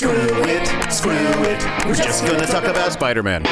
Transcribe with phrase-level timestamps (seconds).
[0.00, 1.86] Screw it, screw it.
[1.86, 3.44] We're just gonna talk about Spider Man.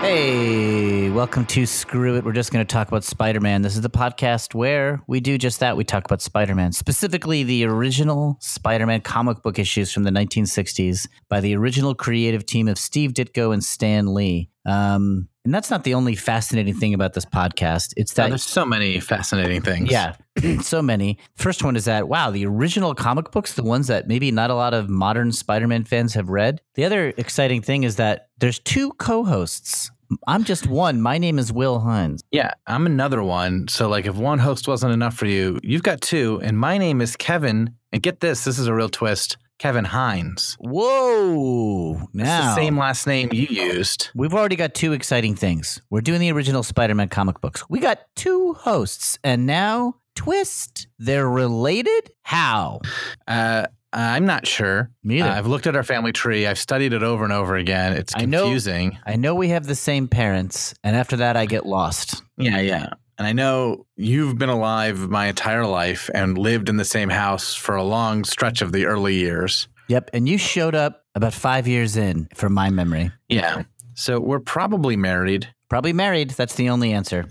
[0.00, 2.24] Hey, welcome to Screw It.
[2.24, 3.62] We're just going to talk about Spider Man.
[3.62, 5.76] This is the podcast where we do just that.
[5.76, 10.10] We talk about Spider Man, specifically the original Spider Man comic book issues from the
[10.10, 14.48] 1960s by the original creative team of Steve Ditko and Stan Lee.
[14.64, 17.94] Um, and that's not the only fascinating thing about this podcast.
[17.96, 19.90] It's Oh, that there's so many fascinating things.
[19.90, 20.14] yeah,
[20.60, 21.18] so many.
[21.34, 24.54] First one is that wow, the original comic books, the ones that maybe not a
[24.54, 26.60] lot of modern Spider-Man fans have read.
[26.74, 29.90] The other exciting thing is that there's two co-hosts.
[30.26, 31.00] I'm just one.
[31.00, 32.22] My name is Will Hines.
[32.30, 33.66] Yeah, I'm another one.
[33.68, 36.38] So, like, if one host wasn't enough for you, you've got two.
[36.44, 37.74] And my name is Kevin.
[37.94, 40.56] And get this this is a real twist Kevin Hines.
[40.58, 42.08] Whoa!
[42.12, 44.10] Now the same last name you used.
[44.12, 45.80] we've already got two exciting things.
[45.88, 47.62] We're doing the original Spider-Man comic books.
[47.70, 50.88] We got two hosts, and now twist.
[50.98, 52.10] They're related.
[52.22, 52.80] How?
[53.28, 54.90] Uh, I'm not sure.
[55.04, 55.30] Me either.
[55.30, 56.44] Uh, I've looked at our family tree.
[56.44, 57.92] I've studied it over and over again.
[57.92, 58.98] It's I know- confusing.
[59.06, 62.20] I know we have the same parents, and after that, I get lost.
[62.36, 62.88] Yeah, yeah.
[63.22, 67.54] And I know you've been alive my entire life and lived in the same house
[67.54, 69.68] for a long stretch of the early years.
[69.86, 70.10] Yep.
[70.12, 73.12] And you showed up about five years in, from my memory.
[73.28, 73.62] Yeah.
[73.94, 75.46] So we're probably married.
[75.72, 76.28] Probably married.
[76.32, 77.24] That's the only answer.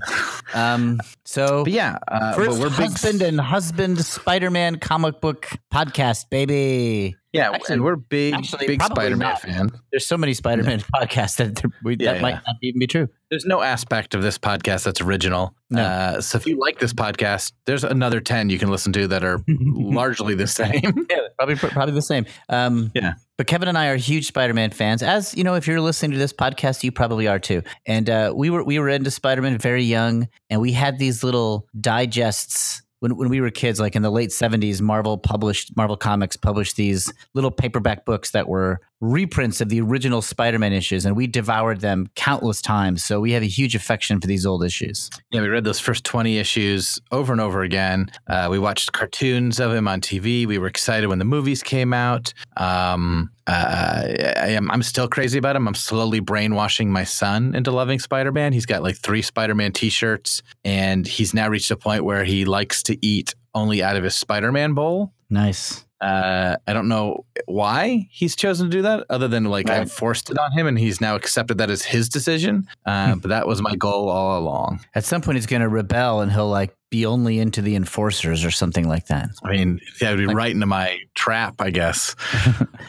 [0.56, 2.90] Um, so, But yeah, uh, first we're big.
[2.90, 7.16] husband and husband Spider Man comic book podcast, baby.
[7.34, 9.42] yeah, actually- and we're big, actually, big Spider Man not.
[9.42, 9.70] fan.
[9.92, 13.08] There's so many Spider Man podcasts that, we, Yeah, that might not even be true.
[13.30, 15.54] There's no aspect of this podcast that's original.
[15.70, 15.84] No.
[15.84, 19.24] Uh, so if you like this podcast, there's another 10 you can listen to that
[19.24, 21.06] are largely the same.
[21.12, 22.26] Yeah, probably probably the same.
[22.50, 23.14] Um, Yeah.
[23.42, 25.02] But Kevin and I are huge Spider-Man fans.
[25.02, 27.64] As you know, if you're listening to this podcast, you probably are too.
[27.88, 31.68] And uh, we were we were into Spider-Man very young, and we had these little
[31.80, 34.80] digests when when we were kids, like in the late '70s.
[34.80, 40.22] Marvel published Marvel Comics published these little paperback books that were reprints of the original
[40.22, 43.04] Spider-Man issues, and we devoured them countless times.
[43.04, 45.10] So we have a huge affection for these old issues.
[45.32, 48.12] yeah, we read those first 20 issues over and over again.
[48.28, 50.46] Uh, we watched cartoons of him on TV.
[50.46, 52.34] We were excited when the movies came out.
[52.58, 54.06] Um, uh,
[54.38, 55.68] I am, I'm still crazy about him.
[55.68, 58.54] I'm slowly brainwashing my son into loving Spider Man.
[58.54, 62.24] He's got like three Spider Man t shirts, and he's now reached a point where
[62.24, 65.12] he likes to eat only out of his Spider Man bowl.
[65.30, 65.86] Nice.
[66.02, 70.30] Uh, I don't know why he's chosen to do that, other than like I forced
[70.30, 72.68] it on him, and he's now accepted that as his decision.
[72.86, 74.82] Uh, but that was my goal all along.
[74.96, 78.44] At some point, he's going to rebel, and he'll like be only into the enforcers
[78.44, 79.30] or something like that.
[79.44, 82.16] I mean, that would be right into my trap, I guess.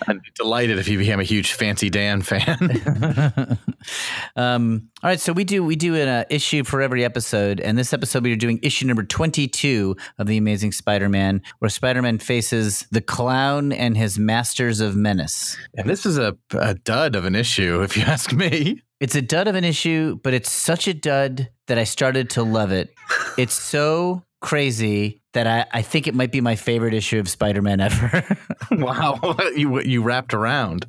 [0.09, 3.59] I'd be delighted if he became a huge Fancy Dan fan.
[4.37, 7.79] um, all right, so we do we do an uh, issue for every episode, and
[7.79, 12.19] this episode we are doing issue number twenty two of the Amazing Spider-Man, where Spider-Man
[12.19, 14.19] faces the Clown and his
[14.53, 15.57] Masters of Menace.
[15.79, 18.83] and this is a, a dud of an issue, if you ask me.
[19.01, 22.43] It's a dud of an issue, but it's such a dud that I started to
[22.43, 22.93] love it.
[23.39, 27.81] It's so crazy that I, I think it might be my favorite issue of Spider-Man
[27.81, 28.37] ever.
[28.73, 29.19] wow,
[29.57, 30.85] you you wrapped around.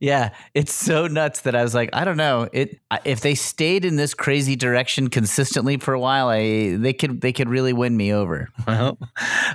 [0.00, 2.48] Yeah, it's so nuts that I was like, I don't know.
[2.52, 7.20] It if they stayed in this crazy direction consistently for a while, I they could
[7.20, 8.48] they could really win me over.
[8.66, 8.98] Well,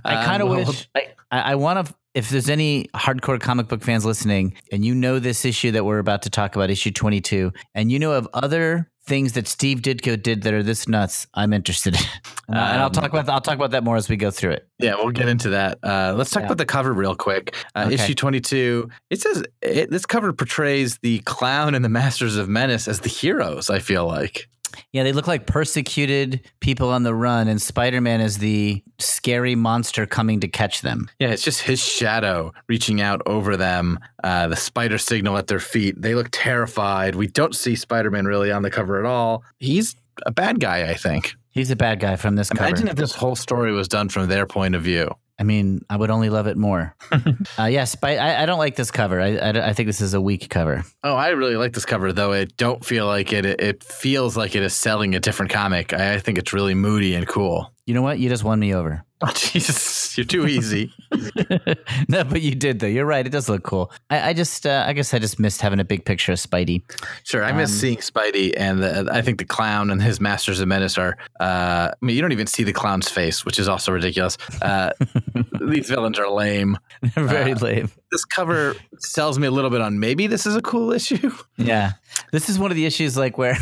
[0.06, 1.96] I kind of um, wish I, I want to.
[2.18, 6.00] If there's any hardcore comic book fans listening, and you know this issue that we're
[6.00, 10.22] about to talk about, issue 22, and you know of other things that Steve Ditko
[10.24, 11.94] did that are this nuts, I'm interested.
[11.94, 12.02] in.
[12.48, 14.68] and, I'll Um, talk about I'll talk about that more as we go through it.
[14.80, 15.78] Yeah, we'll get into that.
[15.84, 16.48] Uh, let's talk Yeah.
[16.48, 17.56] about the cover real quick.
[17.76, 17.94] Uh, Okay.
[17.94, 18.90] Issue 22.
[19.12, 23.10] It says it, this cover portrays the clown and the Masters of Menace as the
[23.10, 24.50] heroes, I feel like.
[24.92, 29.56] Yeah, they look like persecuted people on the run, and Spider Man is the scary
[29.56, 31.10] monster coming to catch them.
[31.20, 35.60] Yeah, it's just his shadow reaching out over them, uh, the spider signal at their
[35.60, 36.02] feet.
[36.02, 37.16] They look terrified.
[37.16, 39.44] We don't see Spider Man really on the cover at all.
[39.60, 39.96] He's
[40.26, 41.34] a bad guy, I think.
[41.52, 42.70] He's a bad guy from this Imagine cover.
[42.70, 45.10] Imagine if this whole story was done from their point of view.
[45.40, 46.96] I mean, I would only love it more.
[47.60, 49.22] uh, yes, but I, I don't like this cover.
[49.22, 50.84] I, I, I think this is a weak cover.
[51.04, 53.46] Oh, I really like this cover, though I don't feel like it.
[53.46, 55.94] It feels like it is selling a different comic.
[55.94, 57.72] I, I think it's really moody and cool.
[57.86, 58.20] You know what?
[58.20, 59.04] You just won me over.
[59.22, 60.94] Oh, Jesus, you're too easy.
[62.08, 62.86] no, but you did though.
[62.86, 63.26] You're right.
[63.26, 63.92] It does look cool.
[64.12, 66.84] I, I just, uh, I guess, I just missed having a big picture of Spidey.
[67.24, 70.60] Sure, I miss Um, seeing Spidey, and the, I think the clown and his Masters
[70.60, 71.18] of Menace are.
[71.40, 74.38] Uh, I mean, you don't even see the clown's face, which is also ridiculous.
[74.62, 74.92] Uh,
[75.68, 76.78] these villains are lame.
[77.16, 77.92] They're Very Uh, lame.
[78.12, 81.32] This cover sells me a little bit on maybe this is a cool issue.
[81.58, 81.94] Yeah.
[82.32, 83.58] This is one of the issues, like where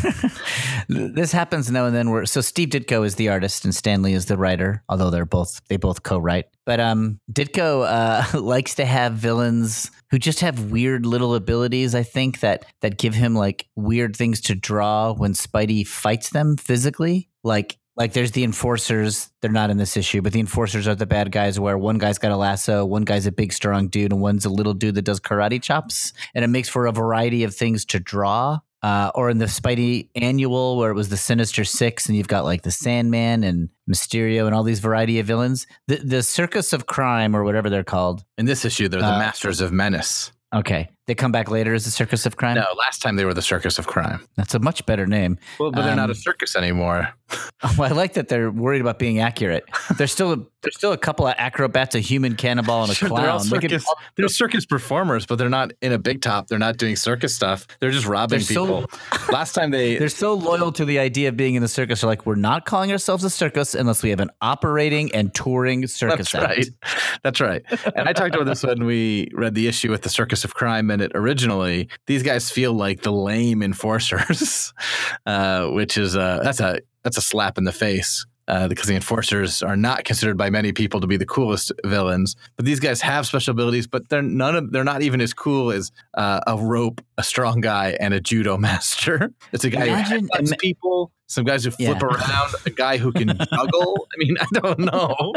[0.88, 2.10] this happens now and then.
[2.10, 5.24] Where so Steve Ditko is the artist and Stan Lee is the writer, although they're
[5.26, 6.46] both they both co-write.
[6.64, 11.94] But um, Ditko uh, likes to have villains who just have weird little abilities.
[11.94, 16.56] I think that that give him like weird things to draw when Spidey fights them
[16.56, 17.28] physically.
[17.42, 19.30] Like like there's the enforcers.
[19.40, 22.18] They're not in this issue, but the enforcers are the bad guys where one guy's
[22.18, 25.02] got a lasso, one guy's a big strong dude, and one's a little dude that
[25.02, 26.12] does karate chops.
[26.34, 28.60] And it makes for a variety of things to draw.
[28.86, 32.44] Uh, or in the Spidey annual where it was the Sinister Six, and you've got
[32.44, 35.66] like the Sandman and Mysterio and all these variety of villains.
[35.88, 38.22] The the Circus of Crime or whatever they're called.
[38.38, 40.30] In this issue, they're the Uh, Masters of Menace.
[40.54, 42.56] Okay, they come back later as the Circus of Crime.
[42.56, 44.26] No, last time they were the Circus of Crime.
[44.36, 45.38] That's a much better name.
[45.58, 47.08] Well, but they're not a Um, circus anymore.
[47.78, 49.64] Well, I like that they're worried about being accurate.
[49.96, 53.08] There's still a, there's still a couple of acrobats, a human cannonball, and a Sure,
[53.08, 53.48] they're all clown.
[53.48, 53.94] They could- circus.
[54.16, 56.46] They're circus performers, but they're not in a big top.
[56.48, 57.66] They're not doing circus stuff.
[57.80, 58.98] They're just robbing They're so- people.
[59.30, 62.00] Last time they They're so loyal to the idea of being in the circus.
[62.00, 65.86] They're like, we're not calling ourselves a circus unless we have an operating and touring
[65.86, 66.56] circus That's act.
[66.56, 66.66] right.
[67.22, 67.62] That's right.
[67.94, 70.90] And I talked about this when we read the issue with the Circus of Crime
[70.90, 71.88] And it originally.
[72.06, 74.72] These guys feel like the lame enforcers,
[75.26, 78.26] uh, which is uh, that's a that's a slap in the face.
[78.48, 82.36] Uh, because the enforcers are not considered by many people to be the coolest villains,
[82.54, 83.88] but these guys have special abilities.
[83.88, 87.60] But they're none of they're not even as cool as uh, a rope, a strong
[87.60, 89.32] guy, and a judo master.
[89.52, 92.06] It's a guy Imagine- who headbutts people, some guys who flip Yeah.
[92.06, 94.06] around, a guy who can juggle.
[94.14, 95.32] I mean, I don't know.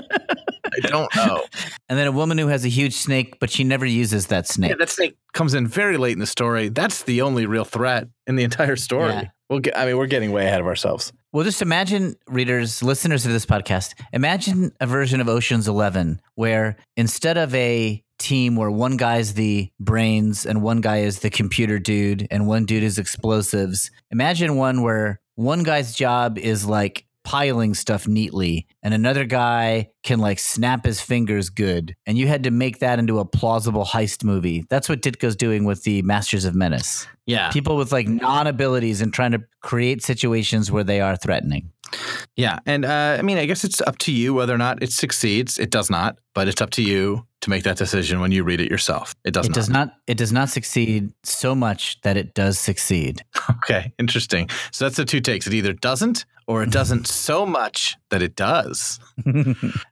[0.72, 1.44] I don't know.
[1.90, 4.70] And then a woman who has a huge snake, but she never uses that snake.
[4.70, 6.70] Yeah, that snake comes in very late in the story.
[6.70, 9.14] That's the only real threat in the entire story.
[9.14, 9.30] Yeah.
[9.50, 11.12] We'll I mean, we're getting way ahead of ourselves.
[11.32, 16.78] Well, just imagine, readers, listeners of this podcast, imagine a version of Ocean's 11 where
[16.96, 21.80] instead of a team where one guy's the brains and one guy is the computer
[21.80, 27.74] dude and one dude is explosives, imagine one where one guy's job is like piling
[27.74, 32.52] stuff neatly and another guy can like snap his fingers good and you had to
[32.52, 34.66] make that into a plausible heist movie.
[34.70, 37.08] That's what ditko's doing with the masters of menace.
[37.26, 37.52] Yeah.
[37.52, 41.72] people with like non-abilities and trying to create situations where they are threatening
[42.36, 42.60] Yeah.
[42.66, 45.58] And uh, I mean, I guess it's up to you whether or not it succeeds.
[45.58, 48.60] It does not, but it's up to you to make that decision when you read
[48.60, 49.16] it yourself.
[49.24, 49.56] It does it not.
[49.56, 53.24] does not it does not succeed so much that it does succeed
[53.64, 53.94] Okay.
[53.98, 54.50] Interesting.
[54.72, 55.48] So that's the two takes.
[55.48, 59.00] It either doesn't or it doesn't so much that it does.
[59.26, 59.34] all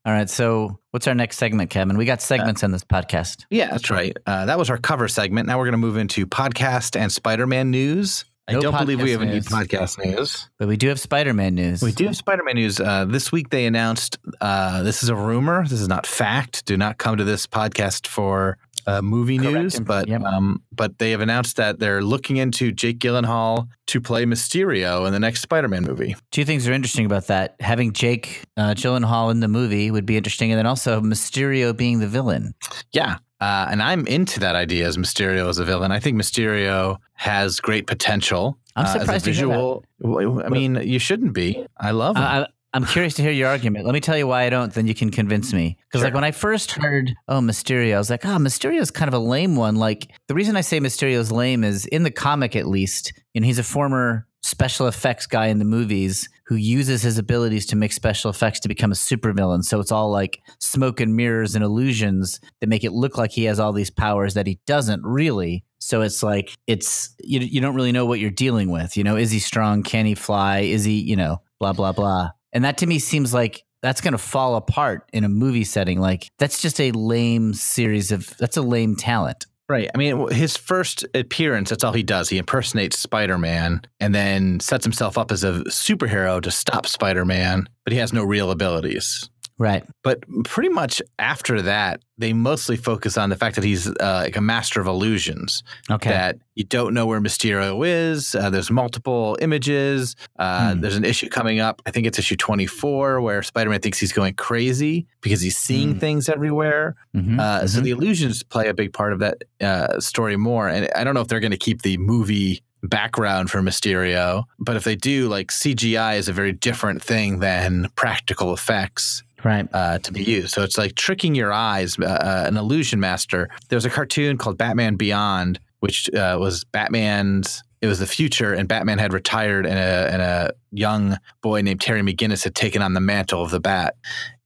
[0.06, 3.90] right so what's our next segment kevin we got segments in this podcast Yeah, that's
[3.90, 4.16] right.
[4.26, 5.48] Uh, that was our cover segment.
[5.48, 8.26] Now we're going to move into podcast and Spider Man news.
[8.48, 10.50] I No don't believe we have any podcast news.
[10.58, 12.80] but we do have spider-man news We do have Spider Man news.
[12.80, 15.64] Uh, this week they announced uh, this is a rumor.
[15.68, 16.66] This is not fact.
[16.66, 19.80] Do not come to this podcast for uh, movie Correct news.
[19.82, 20.22] But yep.
[20.24, 25.12] um, but they have announced that they're looking into Jake Gyllenhaal to play Mysterio in
[25.12, 26.16] the next Spider Man movie.
[26.32, 30.16] two things are interesting about that having jake uh, gyllenhaal in the movie would be
[30.18, 32.54] interesting and then also mysterio being the villain
[32.94, 33.18] Yeah.
[33.40, 35.92] Uh, and I'm into that idea as Mysterio as a villain.
[35.92, 38.58] I think Mysterio has great potential.
[38.76, 39.54] I'm uh, as a surprised to hear that.
[40.02, 40.44] visual.
[40.44, 41.66] I mean, you shouldn't be.
[41.80, 42.24] I love him.
[42.24, 43.86] I- I'm curious to hear your argument.
[43.86, 44.72] Let me tell you why I don't.
[44.72, 45.78] Then you can convince me.
[45.88, 49.08] Because like when I first heard, oh Mysterio, I was like, oh Mysterio is kind
[49.08, 49.78] of a lame one.
[49.78, 53.44] Like the reason I say Mysterio is lame is in the comic at least, and
[53.46, 57.92] he's a former special effects guy in the movies who uses his abilities to make
[57.92, 59.64] special effects to become a supervillain.
[59.64, 63.44] So it's all like smoke and mirrors and illusions that make it look like he
[63.46, 65.66] has all these powers that he doesn't really.
[65.80, 68.96] So it's like it's you you don't really know what you're dealing with.
[68.96, 69.84] You know, is he strong?
[69.84, 70.60] Can he fly?
[70.60, 72.32] Is he you know blah blah blah?
[72.54, 76.00] And that to me seems like that's going to fall apart in a movie setting.
[76.00, 79.46] Like that's just a lame series of that's a lame talent.
[79.70, 79.90] Right.
[79.94, 82.30] I mean, his first appearance, that's all he does.
[82.30, 87.26] He impersonates Spider Man and then sets himself up as a superhero to stop Spider
[87.26, 89.30] Man, but he has no real abilities.
[89.60, 89.84] Right.
[90.04, 94.36] But pretty much after that, they mostly focus on the fact that he's uh, like
[94.38, 95.64] a master of illusions.
[95.90, 96.10] Okay.
[96.10, 98.36] That you don't know where Mysterio is.
[98.36, 100.16] Uh, there's multiple images.
[100.38, 100.82] Uh, Hmm.
[100.82, 101.82] There's an issue coming up.
[101.88, 105.94] I think it's issue 24 where Spider Man thinks he's going crazy because he's seeing
[105.94, 106.00] Hmm.
[106.00, 106.96] things everywhere.
[107.16, 107.84] Mhm, Uh, So mhm.
[107.84, 110.68] the illusions play a big part of that uh, story more.
[110.70, 114.76] And I don't know if they're going to keep the movie background for Mysterio, but
[114.76, 119.68] if they do, like CGI is a very different thing than practical effects right.
[119.74, 120.54] uh, to be used.
[120.54, 121.98] So it's like tricking your eyes.
[122.00, 123.50] Uh, uh, an illusion master.
[123.70, 127.64] There was a cartoon called Batman Beyond, which uh, was Batman's.
[127.80, 131.80] It was the future, and Batman had retired and a in a young boy named
[131.80, 133.96] Terry McGinnis had taken on the mantle of the Bat,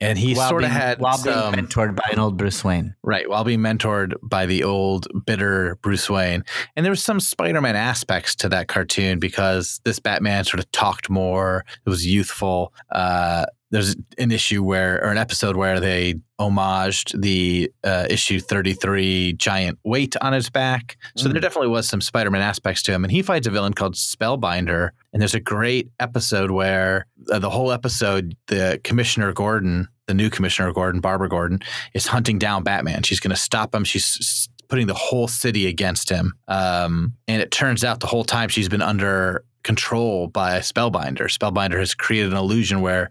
[0.01, 2.93] and he sort of had while some, being mentored by an old Bruce Wayne.
[3.03, 6.43] right while being mentored by the old bitter Bruce Wayne,
[6.75, 11.09] and there was some Spider-Man aspects to that cartoon because this Batman sort of talked
[11.09, 11.63] more.
[11.85, 12.73] It was youthful.
[12.91, 19.33] Uh, there's an issue where, or an episode where they homaged the uh, issue 33
[19.33, 20.97] giant weight on his back.
[21.15, 21.31] So Mm.
[21.33, 23.03] there definitely was some Spider Man aspects to him.
[23.03, 24.89] And he fights a villain called Spellbinder.
[25.13, 30.29] And there's a great episode where uh, the whole episode, the Commissioner Gordon, the new
[30.29, 31.59] Commissioner Gordon, Barbara Gordon,
[31.93, 33.03] is hunting down Batman.
[33.03, 33.83] She's going to stop him.
[33.83, 36.33] She's putting the whole city against him.
[36.47, 41.25] Um, and it turns out the whole time she's been under control by Spellbinder.
[41.25, 43.09] Spellbinder has created an illusion where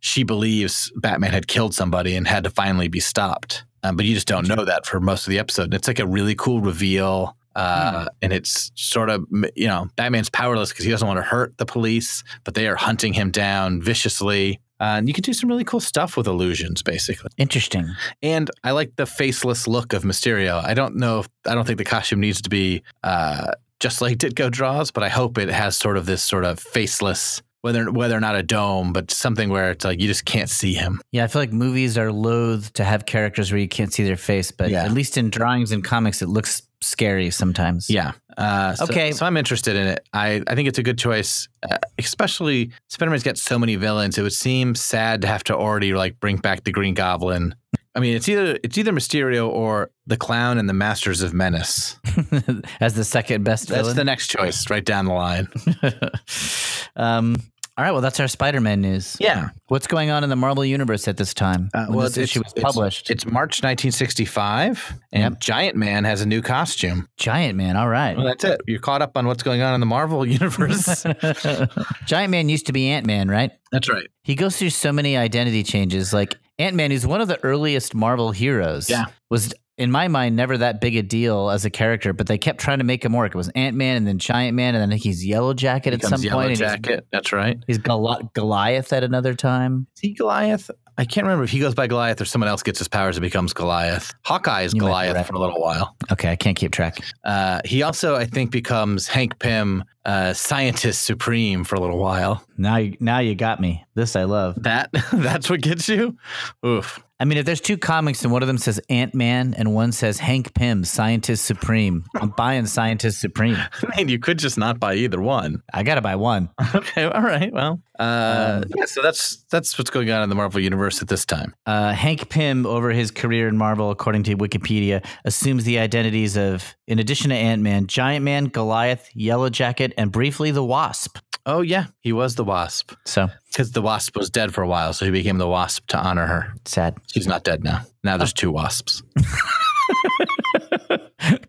[0.00, 3.64] she believes Batman had killed somebody and had to finally be stopped.
[3.82, 5.64] Um, but you just don't know that for most of the episode.
[5.64, 7.36] And it's like a really cool reveal.
[7.54, 11.58] Uh, And it's sort of, you know, Batman's powerless because he doesn't want to hurt
[11.58, 14.58] the police, but they are hunting him down viciously.
[14.80, 17.30] Uh, and you can do some really cool stuff with illusions, basically.
[17.36, 17.94] Interesting.
[18.22, 20.64] And I like the faceless look of Mysterio.
[20.64, 24.16] I don't know if I don't think the costume needs to be uh, just like
[24.16, 28.16] Ditko draws, but I hope it has sort of this sort of faceless, whether whether
[28.16, 31.00] or not a dome, but something where it's like you just can't see him.
[31.10, 34.16] Yeah, I feel like movies are loath to have characters where you can't see their
[34.16, 34.84] face, but Yeah.
[34.84, 37.90] at least in drawings and comics, it looks scary sometimes.
[37.90, 38.12] Yeah.
[38.36, 39.12] Uh, so, Okay.
[39.12, 40.06] So I'm interested in it.
[40.12, 44.16] I, I think it's a good choice, uh, especially Spider-Man's got so many villains.
[44.18, 47.54] It would seem sad to have to already like bring back the Green Goblin.
[47.94, 51.96] I mean, it's either it's either Mysterio or the Clown and the Masters of Menace.
[52.80, 53.96] As the second best That's villain.
[53.96, 55.48] the next choice, right down the line.
[56.96, 57.36] um,
[57.78, 59.16] all right, well, that's our Spider-Man news.
[59.18, 59.48] Yeah.
[59.68, 61.70] What's going on in the Marvel universe at this time?
[61.72, 63.10] Uh, well, this it's- issue was it's- published.
[63.10, 65.40] It's March 1965, and Yep.
[65.40, 67.08] Giant Man has a new costume.
[67.16, 67.76] Giant Man.
[67.78, 68.14] All right.
[68.14, 68.60] Well, that's it.
[68.66, 71.02] You're caught up on what's going on in the Marvel universe.
[72.06, 73.50] Giant Man used to be Ant Man, right?
[73.70, 74.06] that's right.
[74.22, 76.12] He goes through so many identity changes.
[76.12, 79.06] Like Ant Man, who's one of the earliest Marvel heroes, Yeah.
[79.30, 82.60] was in my mind never that big a deal as a character, but they kept
[82.60, 83.34] trying to make him work.
[83.34, 85.94] It was Ant Man and then Giant Man, and then I think he's Yellow Jacket
[85.94, 86.58] at some Yellow point.
[86.58, 87.06] he's- Jacket.
[87.10, 87.58] That's right.
[87.66, 89.86] He's, Goli- Goliath at another time.
[89.96, 90.70] Is he Goliath?
[90.98, 93.22] I can't remember if he goes by Goliath or someone else gets his powers and
[93.22, 94.12] becomes Goliath.
[94.24, 95.26] Hawkeye is You Goliath right.
[95.26, 95.96] for a little while.
[96.10, 96.98] Okay, I can't keep track.
[97.24, 102.44] Uh, he also, I think, becomes Hank Pym, uh, scientist supreme for a little while.
[102.58, 103.84] Now, you, now you got me.
[103.94, 104.62] This I love.
[104.62, 106.16] That that's what gets you.
[106.64, 106.98] Oof.
[107.20, 109.92] I mean, if there's two comics and one of them says Ant Man and one
[109.92, 113.56] says Hank Pym, Scientist Supreme, I'm buying Scientist Supreme.
[113.56, 115.62] I mean, you could just not buy either one.
[115.72, 116.50] I gotta buy one.
[116.74, 117.52] Okay, all right.
[117.52, 118.84] Well, uh, Um, yeah.
[118.86, 121.54] So that's that's what's going on in the Marvel universe at this time.
[121.66, 126.74] Uh, Hank Pym, over his career in Marvel, according to Wikipedia, assumes the identities of,
[126.86, 131.18] in addition to Ant Man, Giant Man, Goliath, Yellow Jacket, and briefly the Wasp.
[131.44, 134.92] Oh yeah, he was the Wasp So because the Wasp was dead for a while,
[134.92, 136.54] so he became the Wasp to honor her.
[136.66, 136.96] sad.
[137.12, 137.80] She's not dead now.
[138.04, 139.02] Now there's two Wasps,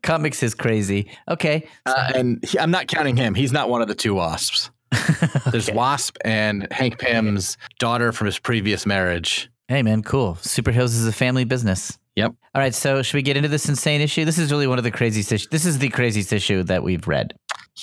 [0.03, 1.09] Comics is crazy.
[1.27, 1.67] Okay.
[1.85, 3.33] uh, and he, I'm not counting him.
[3.35, 4.69] He's not one of the two Wasps.
[5.51, 9.49] There's Wasp and Hank Pym's daughter from his previous marriage.
[9.67, 10.35] Hey, man, cool.
[10.35, 11.97] Superheroes is a family business.
[12.15, 12.33] Yep.
[12.53, 12.75] All right.
[12.75, 14.23] So, should we get into this insane issue?
[14.25, 15.47] This is really one of the craziest issues.
[15.49, 17.33] This is the craziest issue that we've read.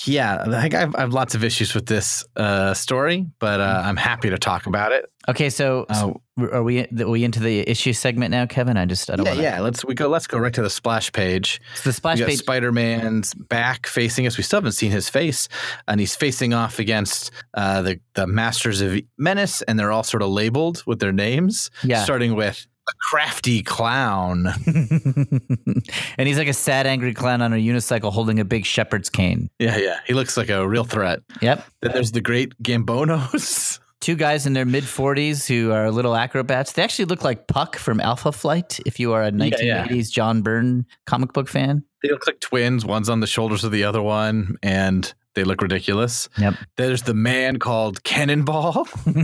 [0.04, 3.82] Yeah, I think I've, I have lots of issues with this uh, story, but uh,
[3.84, 5.10] I'm happy to talk about it.
[5.28, 5.50] Okay.
[5.50, 6.12] So, Uh,
[6.44, 8.76] are we are we into the issue segment now, Kevin?
[8.76, 9.60] I just I don't yeah, want yeah.
[9.60, 10.08] Let's we go.
[10.08, 11.60] Let's go right to the splash page.
[11.74, 12.38] So the splash page.
[12.38, 14.36] Spider Man's back facing us.
[14.36, 15.48] We still haven't seen his face,
[15.88, 20.22] and he's facing off against uh, the the Masters of Menace, and they're all sort
[20.22, 21.70] of labeled with their names.
[21.82, 22.04] Yeah.
[22.04, 24.46] starting with a crafty clown.
[24.66, 29.50] and he's like a sad, angry clown on a unicycle holding a big shepherd's cane.
[29.58, 30.00] yeah, yeah.
[30.06, 31.20] He looks like a real threat.
[31.40, 31.64] Yep.
[31.82, 33.78] Then there's the great Gambonos.
[34.00, 36.72] Two guys in their mid 40s who are little acrobats.
[36.72, 40.02] They actually look like Puck from Alpha Flight, if you are a 1980s yeah.
[40.10, 41.84] John Byrne comic book fan.
[42.02, 42.86] they look like twins.
[42.86, 46.30] One's on the shoulders of the other one, and they look ridiculous.
[46.38, 46.54] Yep.
[46.76, 48.86] There's the man called Cannonball.
[49.04, 49.14] He's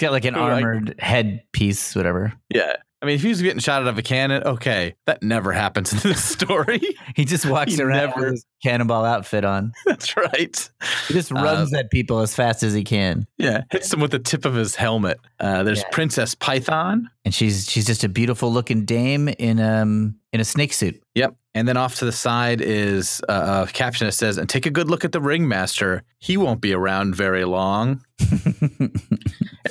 [0.00, 2.32] got like an armored head piece, whatever.
[2.52, 2.72] yeah.
[3.02, 5.92] I mean, if he was getting shot out of a cannon, okay, that never happens
[5.92, 6.80] in this story.
[7.16, 9.72] He just walks He around never- with his cannonball outfit on.
[9.86, 10.70] That's right.
[11.08, 13.26] He just Uh, runs at people as fast as he can.
[13.38, 15.18] Yeah, hits them with the tip of his helmet.
[15.40, 15.88] Uh, there's Yeah.
[15.92, 17.08] Princess Python.
[17.24, 21.02] And she's she's just a beautiful looking dame in um in a snake suit.
[21.14, 21.34] Yep.
[21.54, 24.70] And then off to the side is uh, a caption that says, "And take a
[24.70, 26.02] good look at the ringmaster.
[26.20, 28.02] He won't be around very long."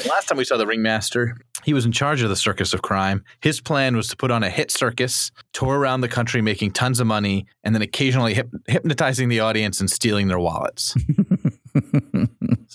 [0.07, 3.23] Last time we saw the ringmaster, he was in charge of the circus of crime.
[3.41, 6.99] His plan was to put on a hit circus, tour around the country making tons
[6.99, 10.95] of money, and then occasionally hyp- hypnotizing the audience and stealing their wallets.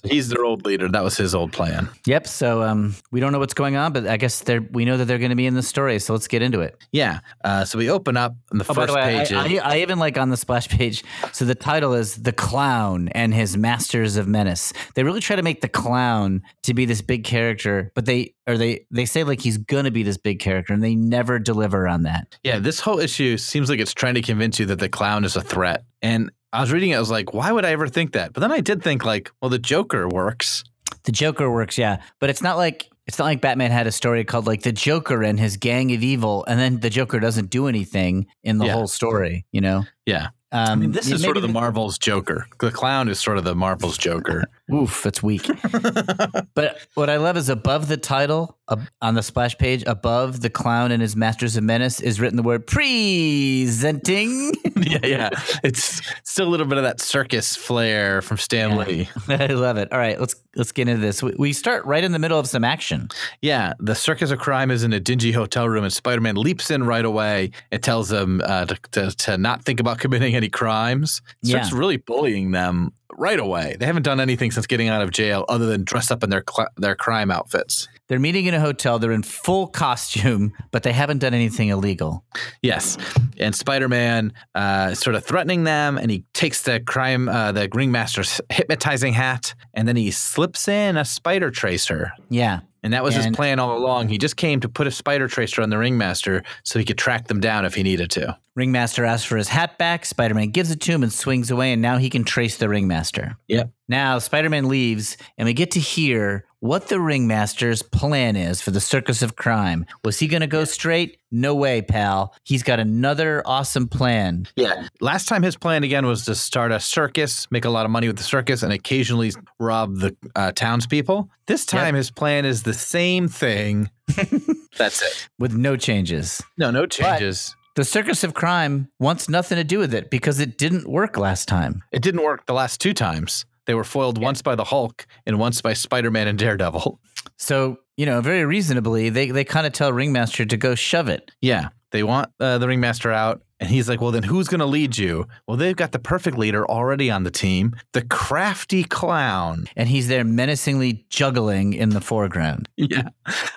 [0.05, 0.89] He's their old leader.
[0.89, 1.89] That was his old plan.
[2.07, 2.27] Yep.
[2.27, 5.07] So um, we don't know what's going on, but I guess they're we know that
[5.07, 5.99] they're going to be in the story.
[5.99, 6.77] So let's get into it.
[6.93, 7.21] Yeah.
[7.43, 9.33] Uh, so we open up on the Oh, first the way, page.
[9.33, 11.03] I, is, I, I even like on the splash page.
[11.33, 15.43] So the title is "The Clown and His Masters of Menace." They really try to
[15.43, 19.41] make the clown to be this big character, but they or they they say like
[19.41, 22.39] he's gonna be this big character, and they never deliver on that.
[22.43, 25.37] yeah, this whole issue seems like it's trying to convince you that the clown is
[25.37, 25.85] a threat.
[26.03, 28.33] And I was reading it, I was like, why would I ever think that?
[28.33, 30.63] But then I did think like, well, the Joker works.
[31.05, 34.25] The Joker works, yeah, but it's not like it's not like Batman had a story
[34.25, 37.67] called like the Joker and his gang of evil, and then the Joker doesn't do
[37.67, 38.73] anything in the Yeah.
[38.73, 39.45] whole story.
[39.53, 40.29] You know, Yeah.
[40.53, 42.47] um, I mean, this is sort of the maybe Marvel's Joker.
[42.61, 44.45] The clown is sort of the Marvel's Joker.
[44.73, 45.47] Oof, that's weak.
[46.55, 50.49] but what I love is above the title uh, on the splash page, above the
[50.49, 54.53] clown and his masters of menace, is written the word presenting.
[54.77, 55.31] yeah, yeah.
[55.63, 58.77] It's still a little bit of that circus flair from Stan Yeah.
[58.77, 59.09] Lee.
[59.29, 59.93] I love it.
[59.93, 61.23] All right, let's let's get into this.
[61.23, 63.09] We, we start right in the middle of some action.
[63.43, 66.71] Yeah, the circus of crime is in a dingy hotel room, and Spider Man leaps
[66.71, 70.49] in right away and tells them uh, to, to, to not think about committing any
[70.49, 71.21] crimes.
[71.45, 71.79] Starts Yeah.
[71.79, 73.77] really bullying them right away.
[73.79, 76.43] They haven't done anything since getting out of jail other than dress up in their
[76.49, 77.89] cl- their crime outfits.
[78.09, 78.99] They're meeting in a hotel.
[78.99, 82.25] They're in full costume, but they haven't done anything illegal.
[82.63, 82.99] Yes,
[83.39, 87.69] and Spider Man uh, sort of threatening them, and he takes the crime, uh, the
[87.73, 92.13] ringmaster's hypnotizing hat, and then he slips in a spider tracer.
[92.29, 92.61] Yeah.
[92.85, 94.09] And that was his plan all along.
[94.09, 97.29] He just came to put a spider tracer on the ringmaster so he could track
[97.29, 98.37] them down if he needed to.
[98.57, 100.05] Ringmaster asks for his hat back.
[100.05, 102.69] Spider Man gives it to him and swings away, and now he can trace the
[102.69, 103.37] Ringmaster.
[103.49, 103.73] Yep.
[103.89, 108.71] Now Spider Man leaves, and we get to hear what the Ringmaster's plan is for
[108.71, 109.87] the Circus of Crime.
[110.05, 111.19] Was he going to go straight?
[111.37, 112.33] No way, pal.
[112.45, 114.47] He's got another awesome plan.
[114.55, 114.87] Yeah.
[115.01, 118.07] Last time his plan again was to start a circus, make a lot of money
[118.07, 121.29] with the circus, and occasionally rob the uh, townspeople.
[121.49, 123.91] This time his plan is the same thing.
[124.79, 125.29] That's it.
[125.41, 126.41] With no changes.
[126.57, 127.57] No, no changes.
[127.75, 131.49] The Circus of Crime wants nothing to do with it because it didn't work last
[131.49, 131.83] time.
[131.91, 133.45] it didn't work the last two times.
[133.67, 137.01] They were foiled once by the Hulk and once by Spider Man and Daredevil.
[137.39, 141.31] So, you know, very reasonably, they, they kind of tell Ringmaster to go shove it.
[141.41, 141.69] Yeah.
[141.91, 143.43] They want uh, the ringmaster out.
[143.61, 145.29] And he's like, well, then who's going to lead you?
[145.47, 149.67] Well, they've got the perfect leader already on the team the crafty clown.
[149.77, 152.69] And he's there menacingly juggling in the foreground.
[152.77, 153.11] Yeah.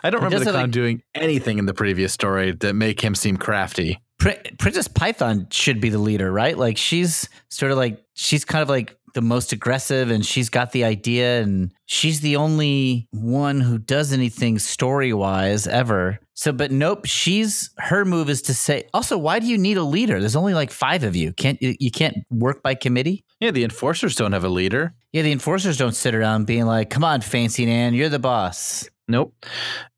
[0.03, 3.15] I don't remember the clown like- doing anything in the previous story that make him
[3.15, 3.99] seem crafty.
[4.19, 6.55] Pri- Princess Python should be the leader, right?
[6.57, 10.73] Like she's sort of like she's kind of like the most aggressive and she's got
[10.73, 16.19] the idea and she's the only one who does anything story-wise ever.
[16.35, 19.83] So but nope, she's her move is to say also why do you need a
[19.83, 20.19] leader?
[20.19, 21.33] There's only like 5 of you.
[21.33, 23.25] Can't you you can't work by committee?
[23.39, 24.93] Yeah, the enforcers don't have a leader.
[25.13, 28.87] Yeah, the enforcers don't sit around being like, "Come on, Fancy Dan, you're the boss."
[29.07, 29.33] Nope.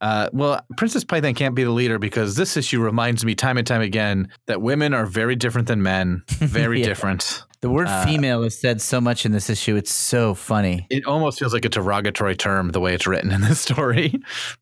[0.02, 3.66] Uh, well, Princess Python can't be the leader because this issue reminds me time and
[3.66, 6.22] time again that women are very different than men.
[6.30, 6.86] Very Yeah.
[6.88, 7.44] different.
[7.62, 9.76] The word Uh, female is said so much in this issue.
[9.76, 10.86] It's so funny.
[10.90, 14.14] It almost feels like a derogatory term the way it's written in this story.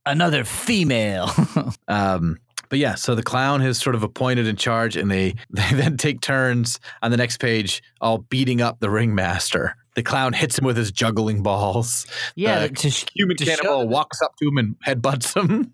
[0.05, 1.29] Another female.
[1.89, 2.37] Um,
[2.69, 5.95] but yeah, so the clown is sort of appointed in charge, and they they then
[5.95, 9.75] take turns on the next page, all beating up the ringmaster.
[9.97, 12.05] The clown hits him with his juggling balls.
[12.35, 15.73] yeah, The to Human to cannonball walks up to him and headbutts him.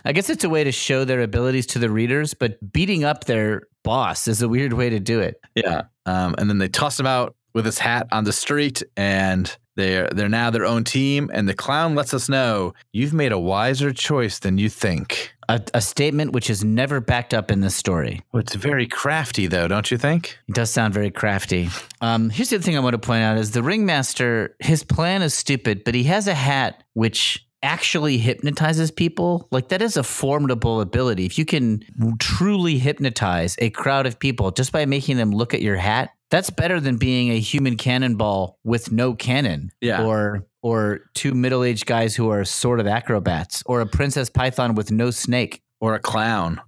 [0.06, 3.24] I guess it's a way to show their abilities to the readers, but beating up
[3.24, 5.38] their boss is a weird way to do it.
[5.54, 5.82] Yeah.
[6.06, 10.08] Um, and then they toss him out with his hat on the street, and they're
[10.08, 11.30] they're now their own team.
[11.32, 15.34] And the clown lets us know you've made a wiser choice than you think.
[15.48, 18.22] A, a statement which is never backed up in this story.
[18.32, 20.38] Well, it's very crafty, though, don't you think?
[20.48, 21.68] It does sound very crafty.
[22.00, 25.20] Um, here's the other thing I want to point out is the ringmaster, his plan
[25.20, 29.48] is stupid, but he has a hat which actually hypnotizes people.
[29.50, 31.24] Like that is a formidable ability.
[31.24, 31.82] If you can
[32.20, 36.50] truly hypnotize a crowd of people just by making them look at your hat, that's
[36.50, 39.70] better than being a human cannonball with no cannon.
[39.80, 40.04] Yeah.
[40.04, 44.90] Or or two middle-aged guys who are sort of acrobats, or a princess python with
[44.90, 46.58] no snake, Or a clown.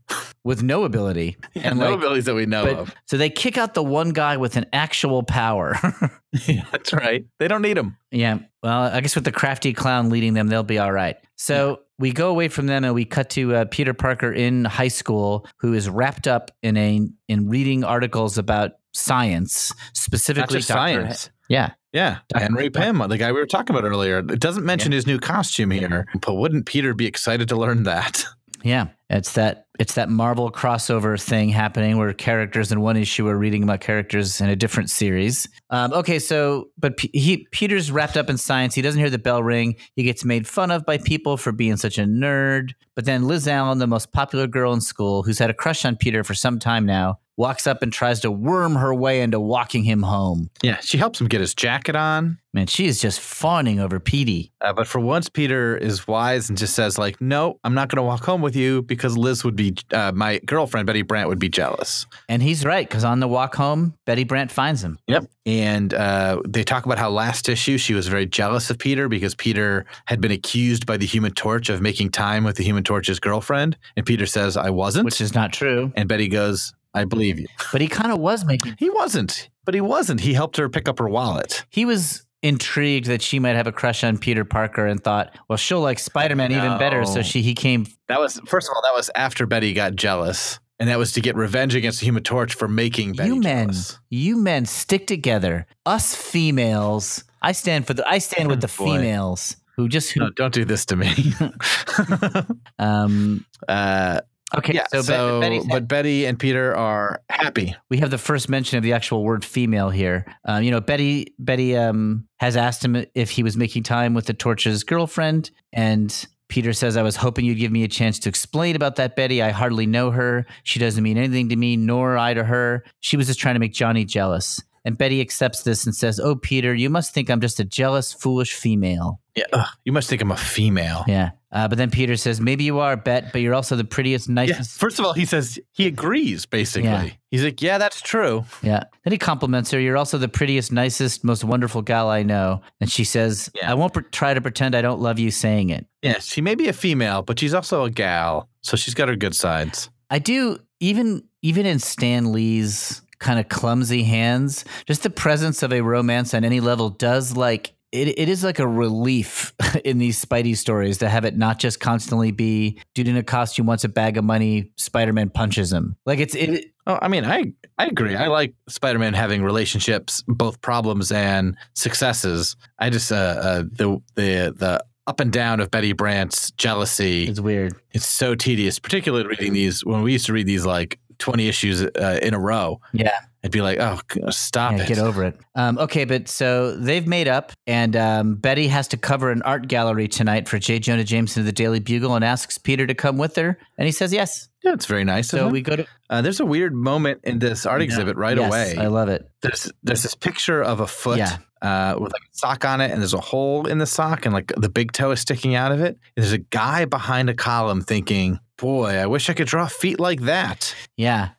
[0.45, 1.39] with no ability.
[1.55, 2.95] And no like- abilities that we know but of.
[3.07, 5.77] so they kick out the one guy with an actual power.
[6.47, 7.25] yeah, that's right.
[7.39, 7.97] They don't need him.
[8.11, 8.41] yeah.
[8.63, 11.17] Well, I guess with the crafty clown leading them, they'll be all right.
[11.37, 14.89] So we go away from them and we cut to uh, Peter Parker in high
[14.89, 21.31] school, who is wrapped up in a in reading articles about science, specifically science.
[21.49, 21.73] Yeah.
[21.93, 22.43] Yeah, Dr.
[22.43, 24.19] Henry Pym, the guy we were talking about earlier.
[24.19, 28.23] It doesn't mention his new costume here, but wouldn't Peter be excited to learn that?
[28.63, 28.89] Yeah.
[29.09, 33.63] It's that it's that Marvel crossover thing happening where characters in one issue are reading
[33.63, 35.47] about characters in a different series.
[35.71, 38.75] Um, okay, so but P- he Peter's wrapped up in science.
[38.75, 39.77] He doesn't hear the bell ring.
[39.95, 42.71] He gets made fun of by people for being such a nerd.
[42.97, 45.97] But then Liz Allen, the most popular girl in school, who's had a crush on
[45.97, 49.85] Peter for some time now, walks up and tries to worm her way into walking
[49.85, 50.51] him home.
[50.63, 52.39] Yeah, she helps him get his jacket on.
[52.55, 54.51] Man, she is just fawning over Petey.
[54.63, 57.99] Uh, but for once, Peter is wise and just says, like, no, I'm not going
[57.99, 61.39] to walk home with you because Liz would be, uh, my girlfriend, Betty Brant, would
[61.39, 62.07] be jealous.
[62.31, 64.99] And he's right, because on the walk home, Betty Brant finds him.
[65.07, 65.27] Yep.
[65.45, 69.35] And uh, they talk about how last issue she was very jealous of Peter because
[69.35, 73.21] Peter had been accused by the Human Torch of making time with the Human Torch's
[73.21, 73.77] girlfriend.
[73.99, 75.05] And Peter says, I wasn't.
[75.05, 75.93] Which is not true.
[75.95, 77.47] and Betty goes, I believe you.
[77.73, 80.21] But he kind of was making He wasn't, but he wasn't.
[80.21, 81.65] He helped her pick up her wallet.
[81.71, 85.57] he was intrigued that she might have a crush on Peter Parker and thought, well,
[85.57, 87.05] she'll like Spider Man even better.
[87.05, 87.87] So she he came.
[88.09, 90.59] That was, first of all, that was after Betty got jealous.
[90.79, 93.69] And that was to get revenge against the Human Torch for making Betty you men,
[93.69, 93.99] jealous.
[94.11, 95.67] you men, stick together.
[95.87, 97.25] Us females.
[97.41, 98.07] I stand for the.
[98.07, 98.97] I stand with the Boy.
[98.99, 100.21] females who just who.
[100.21, 101.33] No, don't do this to me.
[102.79, 103.45] Um.
[103.69, 104.21] uh,
[104.57, 104.75] Okay.
[104.75, 107.75] yeah, so, so, Betty but Betty and Peter are happy.
[107.91, 110.25] we have the first mention of the actual word female here.
[110.45, 114.27] Um, you know, Betty Betty um, has asked him if he was making time with
[114.27, 118.29] the Torch's girlfriend, and Peter says, "I was hoping you'd give me a chance to
[118.29, 119.43] explain about that Betty.
[119.43, 120.47] I hardly know her.
[120.63, 122.85] She doesn't mean anything to me, nor I to her.
[123.01, 126.37] She was just trying to make Johnny jealous." And Betty accepts this and says, "Oh,
[126.37, 130.23] Peter, you must think I'm just a jealous, foolish female." Yeah, ugh, you must think
[130.23, 131.05] I'm a female.
[131.09, 131.31] Yeah.
[131.53, 134.35] Uh, but then Peter says, "Maybe you are, Bet, but you're also the prettiest, Yeah.
[134.35, 136.47] nicest." First of all, he says he agrees.
[136.47, 137.09] Basically, Yeah.
[137.33, 138.85] he's like, "Yeah, that's true." Yeah.
[139.05, 139.81] Then he compliments her.
[139.81, 142.61] You're also the prettiest, nicest, most wonderful gal I know.
[142.81, 143.71] And she says, Yeah.
[143.71, 145.85] I won't pre- try to pretend I don't love you saying it.
[146.03, 149.17] Yeah, she may be a female, but she's also a gal, so she's got her
[149.17, 149.91] good sides.
[150.11, 155.73] I do, even even in Stan Lee's kind of clumsy hands, just the presence of
[155.73, 157.73] a romance on any level does like.
[157.93, 161.79] It, it is like a relief in these Spidey stories to have it not just
[161.79, 165.97] constantly be dude in a costume wants a bag of money, Spider Man punches him.
[166.05, 168.15] Like it's it, Oh, I mean, I I agree.
[168.15, 172.57] I like Spider-Man having relationships, both problems and successes.
[172.79, 177.27] I just uh, uh the the the up and down of Betty Brant's jealousy.
[177.27, 177.75] it's weird.
[177.93, 181.83] It's so tedious, particularly reading these when we used to read these like twenty issues
[181.83, 182.81] uh, in a row.
[182.93, 183.13] Yeah.
[183.45, 184.01] I'd be like, oh,
[184.31, 184.89] stop Yeah, it.
[184.89, 185.39] get over it.
[185.55, 189.69] Um, okay, but so they've made up, and um, Betty has to cover an art
[189.69, 190.81] gallery tonight for J.
[190.81, 193.93] Jonah Jameson of the Daily Bugle and asks Peter to come with her, and he
[193.93, 194.49] says yes.
[194.65, 195.29] Yeah, it's very nice.
[195.29, 198.49] So we go to uh, there's a weird moment in this art exhibit right Yes,
[198.49, 198.75] away.
[198.85, 199.31] I love it.
[199.43, 201.37] there's there's this picture of a foot Yeah.
[201.63, 204.35] uh, with like a sock on it, and there's a hole in the sock, and
[204.35, 205.97] like the big toe is sticking out of it.
[206.17, 210.01] And there's a guy behind a column thinking, "Boy, I wish I could draw feet
[210.01, 211.31] like that." Yeah,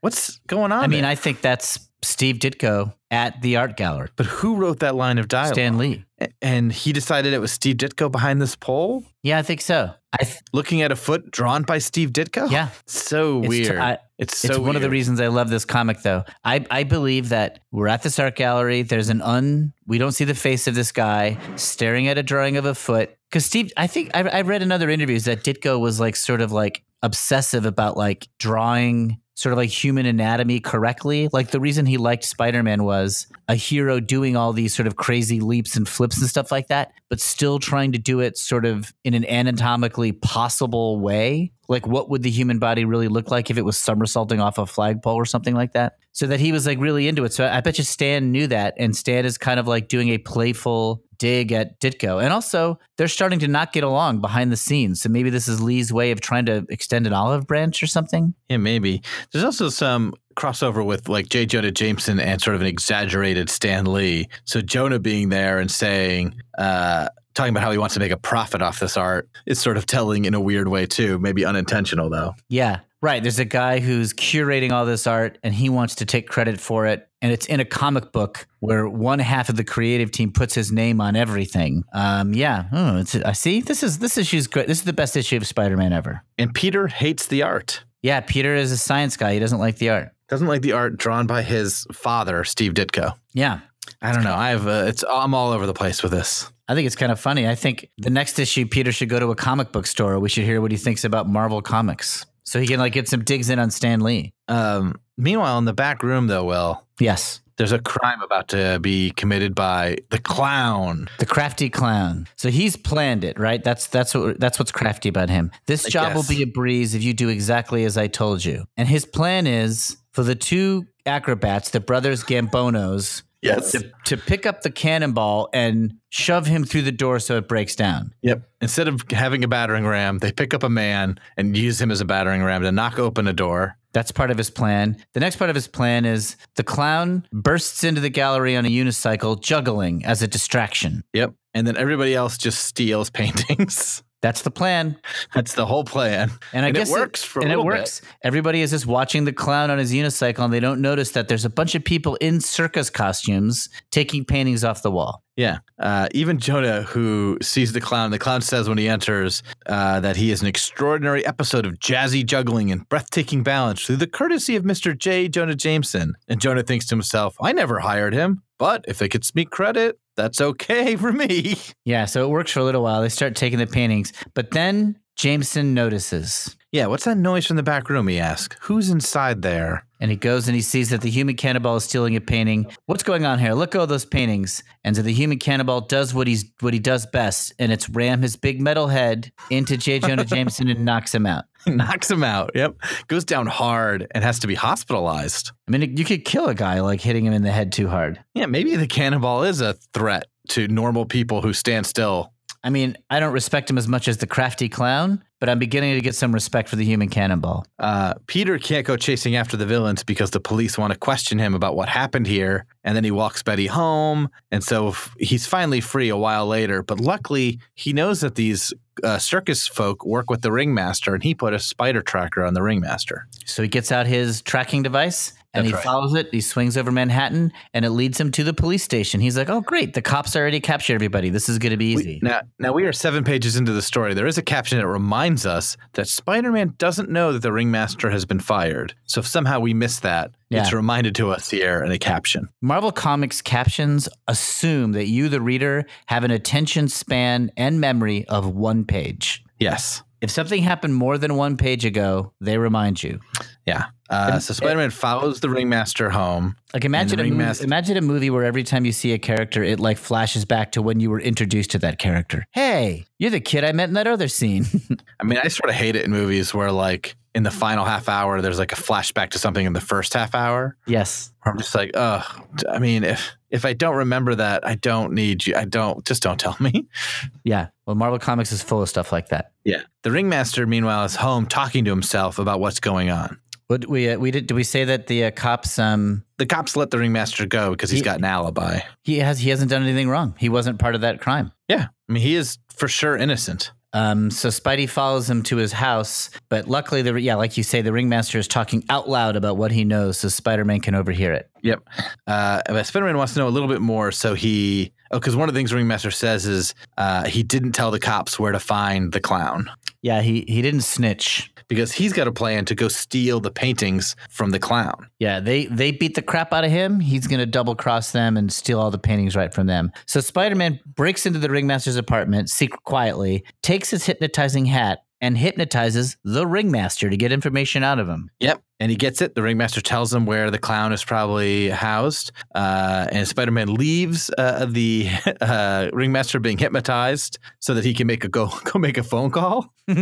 [0.00, 0.82] What's going on?
[0.84, 1.10] I mean, there?
[1.10, 4.08] I think that's Steve Ditko at the art gallery.
[4.16, 5.54] but who wrote that line of dialogue?
[5.54, 6.04] Stan Lee.
[6.42, 9.90] And he decided it was Steve Ditko behind this pole, Yeah, I think so.
[10.18, 12.50] I th- looking at a foot drawn by Steve Ditko.
[12.50, 13.66] yeah, so It's weird.
[13.66, 16.24] tr- I- it's so it's one of the reasons I love this comic, though.
[16.42, 18.80] I, I believe that we're at this art gallery.
[18.82, 19.74] There's an un.
[19.86, 23.15] We don't see the face of this guy staring at a drawing of a foot.
[23.30, 26.40] Because Steve, I think I, I read in other interviews that Ditko was like sort
[26.40, 31.28] of like obsessive about like drawing sort of like human anatomy correctly.
[31.30, 34.96] Like the reason he liked Spider Man was a hero doing all these sort of
[34.96, 38.64] crazy leaps and flips and stuff like that, but still trying to do it sort
[38.64, 41.52] of in an anatomically possible way.
[41.68, 44.66] Like, what would the human body really look like if it was somersaulting off a
[44.66, 45.98] flagpole or something like that?
[46.12, 47.34] So that he was like really into it.
[47.34, 48.74] So I bet you Stan knew that.
[48.78, 52.22] And Stan is kind of like doing a playful dig at Ditko.
[52.22, 55.00] And also, they're starting to not get along behind the scenes.
[55.00, 58.34] So maybe this is Lee's way of trying to extend an olive branch or something.
[58.48, 59.02] Yeah, maybe.
[59.32, 61.46] There's also some crossover with like J.
[61.46, 64.28] Jonah Jameson and sort of an exaggerated Stan Lee.
[64.44, 68.16] So Jonah being there and saying, uh, talking about how he wants to make a
[68.16, 71.18] profit off this art is sort of telling in a weird way too.
[71.18, 72.34] Maybe unintentional though.
[72.48, 73.22] Yeah, right.
[73.22, 76.86] There's a guy who's curating all this art and he wants to take credit for
[76.86, 77.08] it.
[77.22, 80.70] And it's in a comic book where one half of the creative team puts his
[80.70, 81.82] name on everything.
[81.92, 82.66] Um, yeah.
[82.72, 83.60] Oh, it's, I see.
[83.60, 84.66] This is this issue's great.
[84.66, 86.22] This is the best issue of Spider-Man ever.
[86.38, 87.84] And Peter hates the art.
[88.02, 89.32] Yeah, Peter is a science guy.
[89.32, 90.10] He doesn't like the art.
[90.28, 93.14] Doesn't like the art drawn by his father, Steve Ditko.
[93.32, 93.60] Yeah.
[94.02, 94.34] I don't know.
[94.34, 96.50] I've uh, it's I'm all over the place with this.
[96.68, 97.48] I think it's kind of funny.
[97.48, 100.18] I think the next issue, Peter should go to a comic book store.
[100.18, 103.22] We should hear what he thinks about Marvel comics, so he can like get some
[103.24, 104.32] digs in on Stan Lee.
[104.48, 109.10] Um, meanwhile, in the back room though, Will, Yes, there's a crime about to be
[109.10, 111.08] committed by the clown.
[111.18, 112.26] The crafty clown.
[112.36, 113.62] So he's planned it, right?
[113.62, 115.50] That's that's what that's what's crafty about him.
[115.66, 118.66] This I job will be a breeze if you do exactly as I told you.
[118.76, 123.72] And his plan is for the two acrobats, the brothers Gambonos, Yes.
[123.72, 127.76] to, to pick up the cannonball and shove him through the door so it breaks
[127.76, 128.12] down.
[128.22, 128.42] Yep.
[128.60, 132.00] Instead of having a battering ram, they pick up a man and use him as
[132.00, 133.76] a battering ram to knock open a door.
[133.92, 135.02] That's part of his plan.
[135.14, 138.68] The next part of his plan is the clown bursts into the gallery on a
[138.68, 141.02] unicycle, juggling as a distraction.
[141.14, 141.32] Yep.
[141.54, 144.02] And then everybody else just steals paintings.
[144.22, 144.96] That's the plan.
[145.34, 146.30] That's the whole plan.
[146.52, 147.80] And I And it guess works for a and it little bit.
[147.80, 148.00] works.
[148.22, 151.44] Everybody is just watching the clown on his unicycle, and they don't notice that there's
[151.44, 155.22] a bunch of people in circus costumes taking paintings off the wall.
[155.36, 155.58] Yeah.
[155.78, 160.16] Uh, even Jonah, who sees the clown, the clown says when he enters uh, that
[160.16, 164.64] he is an extraordinary episode of jazzy juggling and breathtaking balance through the courtesy of
[164.64, 164.96] Mr.
[164.98, 165.28] J.
[165.28, 166.14] Jonah Jameson.
[166.26, 169.98] And Jonah thinks to himself, I never hired him, but if they could me credit,
[170.16, 171.56] that's okay for me.
[171.84, 173.02] Yeah, so it works for a little while.
[173.02, 176.56] They start taking the paintings, but then Jameson notices.
[176.76, 178.06] Yeah, what's that noise from the back room?
[178.06, 178.54] He asks.
[178.60, 179.86] Who's inside there?
[179.98, 182.66] And he goes and he sees that the human cannonball is stealing a painting.
[182.84, 183.54] What's going on here?
[183.54, 184.62] Look at all those paintings.
[184.84, 188.20] And so the human cannonball does what he's what he does best, and it's ram
[188.20, 190.00] his big metal head into J.
[190.00, 191.46] Jonah Jameson and knocks him out.
[191.66, 192.50] Knocks him out.
[192.54, 192.76] Yep.
[193.08, 195.52] Goes down hard and has to be hospitalized.
[195.66, 198.22] I mean, you could kill a guy like hitting him in the head too hard.
[198.34, 202.34] Yeah, maybe the cannonball is a threat to normal people who stand still.
[202.66, 205.94] I mean, I don't respect him as much as the crafty clown, but I'm beginning
[205.94, 207.64] to get some respect for the human cannonball.
[207.78, 211.54] Uh, Peter can't go chasing after the villains because the police want to question him
[211.54, 212.66] about what happened here.
[212.82, 214.30] And then he walks Betty home.
[214.50, 216.82] And so f- he's finally free a while later.
[216.82, 218.74] But luckily, he knows that these
[219.04, 222.62] uh, circus folk work with the ringmaster, and he put a spider tracker on the
[222.62, 223.28] ringmaster.
[223.44, 225.84] So he gets out his tracking device and That's he right.
[225.84, 226.28] follows it.
[226.30, 229.20] He swings over Manhattan and it leads him to the police station.
[229.20, 229.94] He's like, "Oh, great!
[229.94, 231.30] The cops already captured everybody.
[231.30, 233.82] This is going to be easy." We, now, now we are seven pages into the
[233.82, 234.14] story.
[234.14, 238.24] There is a caption that reminds us that Spider-Man doesn't know that the ringmaster has
[238.24, 238.94] been fired.
[239.06, 242.48] So if somehow we miss that, it's reminded to us here in a caption.
[242.60, 248.46] Marvel Comics captions assume that you, the reader, have an attention span and memory of
[248.46, 249.42] one page.
[249.58, 250.02] Yes.
[250.20, 253.20] If something happened more than one page ago, they remind you.
[253.66, 253.86] Yeah.
[254.08, 256.56] Uh, And- so Spider-Man follows the ringmaster home.
[256.74, 259.62] Like imagine a movie, ringmaster- imagine a movie where every time you see a character,
[259.62, 262.46] it like flashes back to when you were introduced to that character.
[262.52, 264.66] Hey, you're the kid I met in that other scene.
[265.20, 268.08] I mean, I sort of hate it in movies where, like, in the final half
[268.08, 270.76] hour, there's like a flashback to something in the first half hour.
[270.86, 271.32] yes.
[271.44, 272.24] I'm just like, ugh.
[272.68, 275.54] I mean, if if I don't remember that, I don't need you.
[275.54, 276.04] I don't.
[276.04, 276.86] Just don't tell me.
[277.44, 277.68] Yeah.
[277.86, 279.52] Well, Marvel Comics is full of stuff like that.
[279.64, 279.82] Yeah.
[280.02, 283.38] The ringmaster, meanwhile, is home talking to himself about what's going on.
[283.68, 284.46] What we uh, we did?
[284.46, 287.90] Did we say that the uh, cops um The cops let the ringmaster go because
[287.90, 288.80] he's He- got an alibi.
[289.02, 290.34] he has he hasn't done anything wrong.
[290.38, 291.50] He wasn't part of that crime.
[291.68, 291.86] Yeah.
[292.08, 293.72] I mean, he is for sure innocent.
[293.92, 297.80] Um, so Spidey follows him to his house, but luckily, the yeah, like you say,
[297.80, 301.48] the ringmaster is talking out loud about what he knows, so Spider-Man can overhear it.
[301.62, 301.82] Yep.
[302.26, 305.54] Uh, Spider-Man wants to know a little bit more, so he oh, because one of
[305.54, 309.20] the things Ringmaster says is uh, he didn't tell the cops where to find the
[309.20, 309.70] clown
[310.02, 311.50] Yeah, he he didn't snitch.
[311.68, 315.08] Because he's got a plan to go steal the paintings from the clown.
[315.18, 317.00] Yeah, they they beat the crap out of him.
[317.00, 319.92] He's gonna double cross them and steal all the paintings right from them.
[320.06, 326.16] So Spider-Man breaks into the ringmaster's apartment secret quietly, takes his hypnotizing hat, and hypnotizes
[326.24, 328.30] the ringmaster to get information out of him.
[328.40, 328.62] Yep.
[328.78, 329.34] And he gets it.
[329.34, 332.32] The ringmaster tells him where the clown is probably housed.
[332.54, 335.08] Uh, and Spider Man leaves uh, the
[335.40, 339.30] uh, ringmaster being hypnotized so that he can make a go, go make a phone
[339.30, 339.72] call.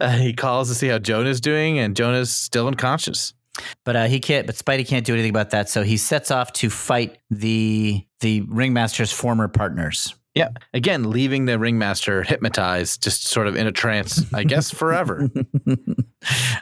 [0.00, 3.34] Uh, he calls to see how Jonah's doing, and Jonah's still unconscious.
[3.84, 4.46] But uh, he can't.
[4.46, 5.68] But Spidey can't do anything about that.
[5.68, 10.14] So he sets off to fight the the ringmaster's former partners.
[10.38, 10.50] Yeah.
[10.72, 15.28] Again, leaving the ringmaster hypnotized, just sort of in a trance, I guess, forever.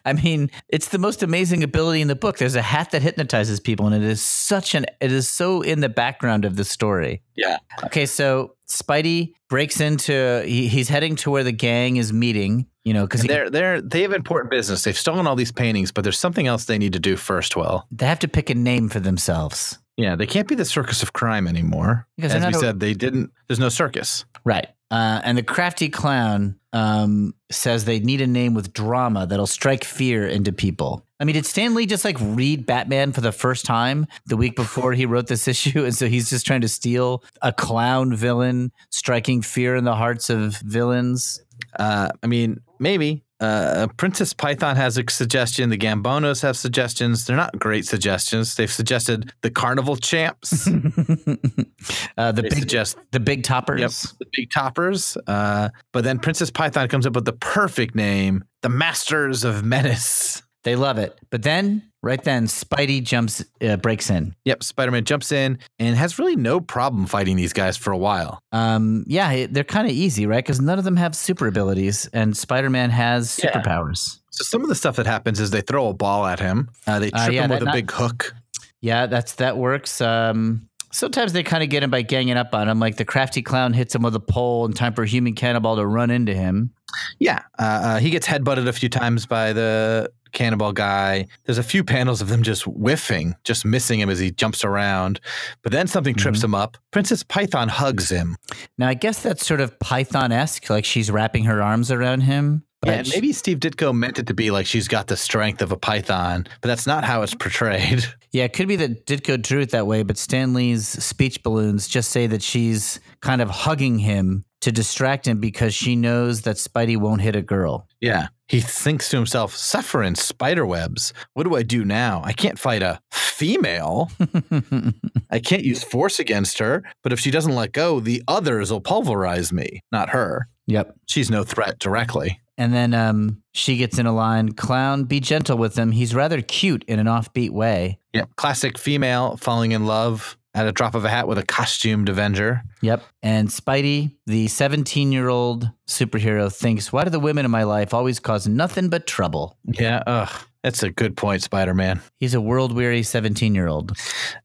[0.05, 2.39] I mean, it's the most amazing ability in the book.
[2.39, 5.81] There's a hat that hypnotizes people, and it is such an it is so in
[5.81, 7.23] the background of the story.
[7.37, 7.59] Yeah.
[7.85, 12.67] Okay, so Spidey breaks into he, he's heading to where the gang is meeting.
[12.85, 14.85] You know, because they're they're they have important business.
[14.85, 17.57] They've stolen all these paintings, but there's something else they need to do first.
[17.57, 19.79] Well, they have to pick a name for themselves.
[19.97, 22.07] Yeah, they can't be the circus of crime anymore.
[22.17, 23.33] Because As we a- said, they didn't.
[23.49, 24.25] There's no circus.
[24.45, 24.69] Right.
[24.91, 29.83] Uh, and the crafty clown um, says they need a name with drama that'll strike
[29.83, 31.05] fear into people.
[31.19, 34.55] I mean, did Stan Lee just like read Batman for the first time the week
[34.55, 35.85] before he wrote this issue?
[35.85, 40.31] And so he's just trying to steal a clown villain, striking fear in the hearts
[40.31, 41.43] of villains.
[41.77, 43.25] Uh, I mean, maybe.
[43.40, 45.68] Uh, Princess Python has a suggestion.
[45.68, 47.27] The Gambonos have suggestions.
[47.27, 48.55] They're not great suggestions.
[48.55, 50.66] They've suggested the Carnival Champs.
[52.16, 53.81] uh, the They big suggest the big toppers.
[53.81, 55.18] Yep, the big toppers.
[55.27, 60.42] Uh, but then Princess Python comes up with the perfect name, the Masters of Menace.
[60.67, 61.17] They love it.
[61.31, 64.35] But then, right then, Spidey jumps, uh, breaks in.
[64.47, 67.97] Yep, Spider Man jumps in and has really no problem fighting these guys for a
[67.97, 68.41] while.
[68.51, 70.45] Um, yeah, they're kind of easy, right?
[70.45, 73.53] Because none of them have super abilities, and Spider Man has Yeah.
[73.53, 74.19] superpowers.
[74.33, 76.69] So some of the stuff that happens is they throw a ball at him.
[76.85, 78.35] Uh, they Uh, trip yeah, him with a not- big hook.
[78.81, 80.01] Yeah, that's that works.
[80.01, 82.81] Um, sometimes they kind of get him by ganging up on him.
[82.81, 85.87] Like the crafty clown hits him with a pole in time for human cannonball to
[85.87, 86.73] run into him.
[87.19, 91.27] Yeah, uh, uh, he gets headbutted a few times by the cannonball guy.
[91.45, 95.21] There's a few panels of them just whiffing, just missing him as he jumps around.
[95.63, 96.45] But then something trips Mm-hmm.
[96.47, 96.77] him up.
[96.91, 98.37] Princess Python hugs him.
[98.79, 102.65] Now, I guess that's sort of Python esque, like she's wrapping her arms around him.
[102.85, 105.73] Yeah, and maybe Steve Ditko meant it to be like she's got the strength of
[105.73, 108.05] a python, but that's not how it's portrayed.
[108.33, 111.89] Yeah, it could be that Ditko drew it that way, but Stan Lee's speech balloons
[111.89, 116.57] just say that she's kind of hugging him to distract him because she knows that
[116.57, 117.89] Spidey won't hit a girl.
[118.03, 118.27] Yeah.
[118.49, 121.15] He thinks to himself, suffering spider webs.
[121.33, 122.21] What do I do now?
[122.27, 124.11] I can't fight a female.
[125.31, 128.83] I can't use force against her, but if she doesn't let go, the others will
[128.83, 130.47] pulverize me, not her.
[130.67, 130.95] yep.
[131.07, 132.39] She's no threat directly.
[132.59, 135.92] And then um, she gets in a line Clown, be gentle with him.
[135.92, 137.99] He's rather cute in an offbeat way.
[138.14, 138.31] Yep.
[138.37, 142.62] Classic female falling in love at a drop of a hat with a costumed Avenger.
[142.81, 143.03] Yep.
[143.23, 147.92] And Spidey, the 17 year old superhero, thinks, Why do the women in my life
[147.92, 149.59] always cause nothing but trouble?
[149.64, 150.03] Yeah.
[150.07, 150.31] Ugh.
[150.67, 152.01] That's a good point, Spider Man.
[152.19, 153.97] He's a world weary 17 year old.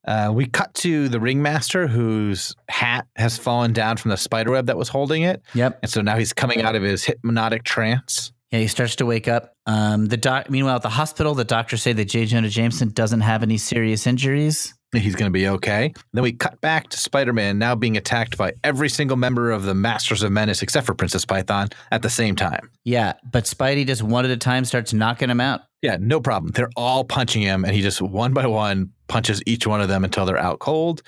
[0.08, 4.78] Uh, we cut to the ringmaster whose hat has fallen down from the spiderweb that
[4.78, 5.42] was holding it.
[5.56, 5.80] Yep.
[5.82, 8.34] And so now he's coming out of his hypnotic trance.
[8.52, 9.56] Yeah, he starts to wake up.
[9.66, 12.28] Um, the doc- Meanwhile, at the hospital, the doctors say that J.
[12.28, 14.76] Jonah Jameson doesn't have any serious injuries.
[14.94, 15.94] He's going to be okay.
[16.14, 19.64] Then we cut back to Spider Man now being attacked by every single member of
[19.64, 22.70] the Masters of Menace except for Princess Python at the same time.
[22.84, 25.62] Yeah, but Spidey just one at a time starts knocking him out.
[25.82, 26.52] Yeah, no problem.
[26.52, 30.04] They're all punching him, and he just one by one punches each one of them
[30.04, 31.02] until they're out cold.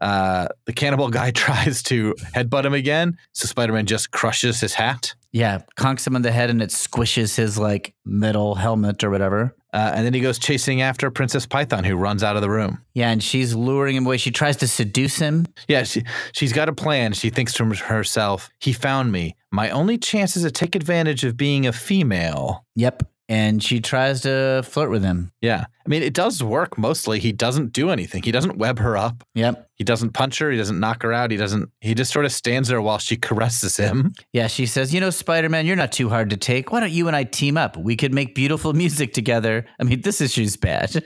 [0.00, 4.74] Uh, the cannonball guy tries to headbutt him again, so Spider Man just crushes his
[4.74, 5.14] hat.
[5.32, 9.54] Yeah, conks him on the head and it squishes his like metal helmet or whatever.
[9.72, 12.82] Uh, and then he goes chasing after Princess Python, who runs out of the room.
[12.94, 14.16] Yeah, and she's luring him away.
[14.16, 15.46] She tries to seduce him.
[15.68, 17.12] Yeah, she, she's got a plan.
[17.12, 19.36] She thinks to herself, he found me.
[19.52, 22.64] My only chance is to take advantage of being a female.
[22.74, 23.04] Yep.
[23.30, 25.30] And she tries to flirt with him.
[25.40, 25.66] Yeah.
[25.86, 27.20] I mean, it does work mostly.
[27.20, 28.24] He doesn't do anything.
[28.24, 29.22] He doesn't web her up.
[29.36, 29.68] Yep.
[29.76, 30.50] He doesn't punch her.
[30.50, 31.30] He doesn't knock her out.
[31.30, 34.14] He doesn't, he just sort of stands there while she caresses him.
[34.32, 36.72] Yeah, she says, You know, Spider Man, you're not too hard to take.
[36.72, 37.76] Why don't you and I team up?
[37.76, 39.64] We could make beautiful music together.
[39.80, 40.90] I mean, this issue's bad.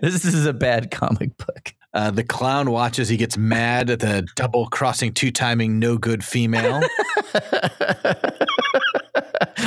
[0.00, 1.74] this is a bad comic book.
[1.94, 3.08] Uh, the clown watches.
[3.10, 6.80] He gets mad at the double crossing, two timing, no good female.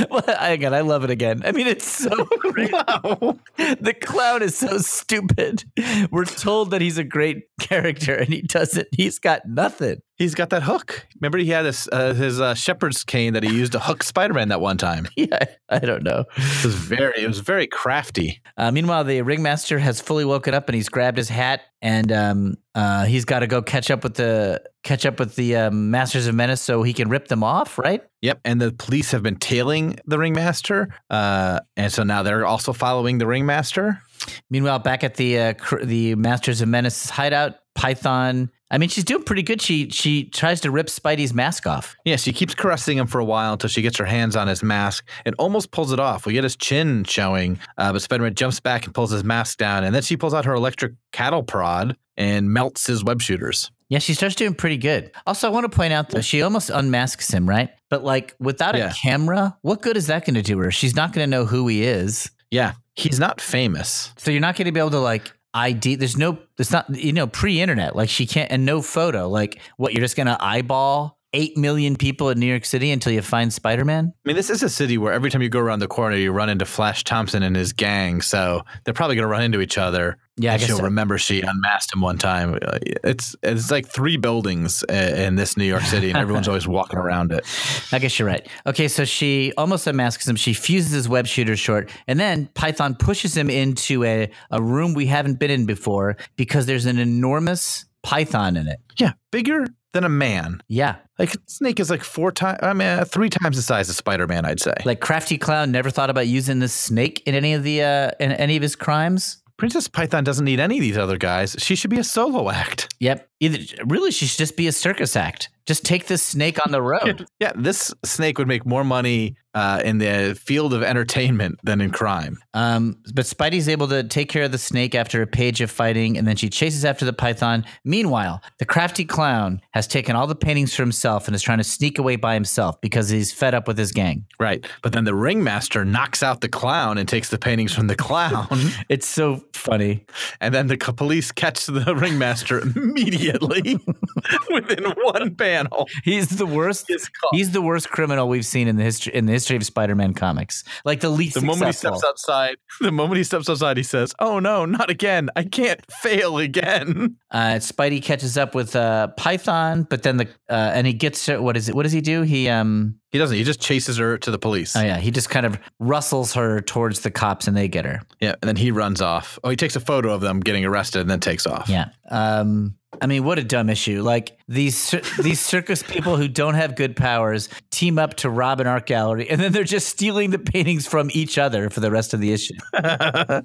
[0.10, 1.42] well, I- again, I love it again.
[1.46, 2.10] I mean, it's so
[2.40, 2.72] great.
[2.72, 5.64] the clown is so stupid.
[6.12, 10.02] We're told that he's a great character and he doesn't, he's got nothing.
[10.18, 11.06] He's got that hook.
[11.20, 14.34] Remember, he had his, uh, his uh, shepherd's cane that he used to hook Spider
[14.34, 15.08] Man that one time.
[15.18, 16.26] Yeah, I don't know.
[16.38, 18.42] It was very, it was very crafty.
[18.58, 22.56] Uh, meanwhile, the ringmaster has fully woken up and he's grabbed his hat and um,
[22.76, 26.28] uh, he's got to go catch up with the catch up with the um, masters
[26.28, 28.04] of menace so he can rip them off, right?
[28.22, 32.74] Yep, and the police have been tailing the ringmaster, uh, and so now they're also
[32.74, 34.02] following the ringmaster.
[34.50, 38.50] Meanwhile, back at the uh, cr- the masters of menace hideout, Python.
[38.72, 39.62] I mean, she's doing pretty good.
[39.62, 41.96] She she tries to rip Spidey's mask off.
[42.04, 44.64] Yeah, she keeps caressing him for a while until she gets her hands on his
[44.64, 46.26] mask and almost pulls it off.
[46.26, 49.84] We get his chin showing, uh, but Spider-Man jumps back and pulls his mask down,
[49.84, 53.72] and then she pulls out her electric cattle prod and melts his web shooters.
[53.90, 55.12] Yeah, she starts doing pretty good.
[55.28, 57.70] Also, I want to point out that she almost unmasks him, right?
[57.92, 58.90] But like without Yeah.
[58.90, 60.72] a camera, what good is that going to do her?
[60.72, 62.32] She's not going to know who he is.
[62.50, 64.12] Yeah, he's not famous.
[64.18, 65.96] So you're not going to be able to like ID.
[65.96, 66.38] There's no.
[66.60, 66.94] It's not.
[66.96, 67.96] You know, pre-internet.
[67.96, 69.28] Like she can't and no photo.
[69.30, 69.94] Like what?
[69.94, 73.54] You're just going to eyeball eight million people in New York City until you find
[73.54, 74.14] Spider-Man.
[74.26, 76.32] I mean, this is a city where every time you go around the corner, you
[76.32, 78.22] run into Flash Thompson and his gang.
[78.22, 80.18] So they're probably going to run into each other.
[80.38, 80.84] Yeah, I guess she'll so.
[80.84, 82.58] remember she unmasked him one time.
[82.62, 87.00] Uh, It's it's like three buildings in this New York City, and everyone's always walking
[87.00, 87.46] around it.
[87.94, 88.46] I guess you're right.
[88.66, 90.36] Okay, so she almost unmasks him.
[90.36, 94.94] She fuses his web shooter short, and then Python pushes him into a, a room
[94.94, 98.80] we haven't been in before because there's an enormous python in it.
[99.00, 100.62] Yeah, bigger than a man.
[100.68, 100.98] Yeah.
[101.18, 104.28] Like Snake is like four times, I mean, uh, three times the size of Spider
[104.28, 104.46] Man.
[104.46, 104.76] I'd say.
[104.86, 108.34] Like Crafty Clown never thought about using the snake in any of the uh, in
[108.34, 109.42] any of his crimes.
[109.58, 111.56] Princess Python doesn't need any of these other guys.
[111.60, 112.94] She should be a solo act.
[113.00, 113.30] Yep.
[113.40, 115.50] Either really, she should just be a circus act.
[115.66, 117.26] Just take this snake on the road.
[117.40, 121.90] Yeah, this snake would make more money uh, in the field of entertainment than in
[121.90, 122.38] crime.
[122.54, 126.18] Um, but Spidey's able to take care of the snake after a page of fighting,
[126.18, 127.66] and then she chases after the python.
[127.84, 131.64] Meanwhile, the crafty clown has taken all the paintings for himself and is trying to
[131.64, 134.26] sneak away by himself because he's fed up with his gang.
[134.40, 134.66] Right.
[134.84, 138.48] But then the ringmaster knocks out the clown and takes the paintings from the clown.
[138.90, 140.06] It's so funny.
[140.40, 143.25] and then the police catch the ringmaster immediately
[144.52, 145.88] within one panel.
[146.04, 146.92] He's the worst.
[147.32, 150.64] He's the worst criminal we've seen in the history in the history of Spider-Man comics.
[150.84, 154.14] Like the least The moment he steps outside, the moment he steps outside, he says,
[154.20, 155.30] "Oh no, not again!
[155.36, 160.72] I can't fail again." Uh, Spidey catches up with uh, Python, but then the uh,
[160.74, 161.76] and he gets what is it?
[161.76, 162.22] What does he do?
[162.22, 163.38] He um He doesn't.
[163.38, 164.76] He just chases her to the police.
[164.76, 168.02] oh yeah, he just kind of rustles her towards the cops and they get her.
[168.20, 169.40] yeah, and then he runs off.
[169.42, 171.70] Oh, he takes a photo of them getting arrested and then takes off.
[171.70, 171.92] Yeah.
[172.12, 174.02] Um I mean, what a dumb issue!
[174.02, 178.68] Like these these circus people who don't have good powers team up to rob an
[178.68, 182.14] art gallery, and then they're just stealing the paintings from each other for the rest
[182.14, 182.54] of the issue.
[182.74, 183.42] uh,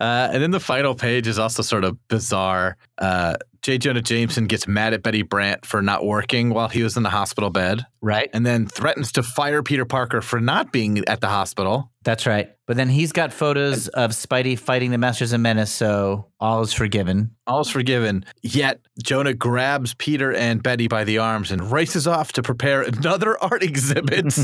[0.00, 2.76] and then the final page is also sort of bizarre.
[2.98, 3.78] Uh, J.
[3.78, 7.10] Jonah Jameson gets mad at Betty Brant for not working while he was in the
[7.10, 8.28] hospital bed, Right.
[8.34, 11.92] and then threatens to fire Peter Parker for not being at the hospital.
[12.04, 12.50] That's right.
[12.66, 16.72] But then he's got photos of Spidey fighting the Masters of Menace, so all is
[16.72, 17.30] forgiven.
[17.46, 18.24] All is forgiven.
[18.42, 23.40] Yet Jonah grabs Peter and Betty by the arms and races off to prepare another
[23.42, 24.26] art exhibit.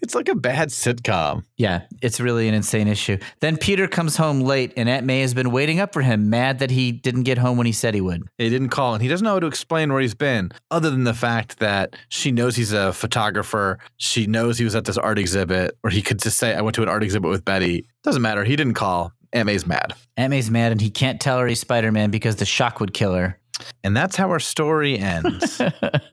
[0.00, 1.44] it's like a bad sitcom.
[1.56, 3.18] Yeah, it's really an insane issue.
[3.40, 6.60] Then Peter comes home late, and Aunt May has been waiting up for him, mad
[6.60, 8.22] that he didn't get home when he said he would.
[8.38, 11.04] He didn't call and he doesn't know how to explain where he's been, other than
[11.04, 13.78] the fact that she knows he's a photographer.
[13.96, 16.74] She knows he was at this art exhibit, or he could just say, I went
[16.76, 17.86] to an art exhibit with Betty.
[18.02, 18.44] Doesn't matter.
[18.44, 19.12] He didn't call.
[19.32, 19.94] Aunt May's mad.
[20.16, 22.92] Aunt May's mad, and he can't tell her he's Spider Man because the shock would
[22.92, 23.38] kill her.
[23.84, 25.60] And that's how our story ends.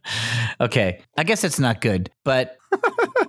[0.61, 2.57] okay, I guess it's not good, but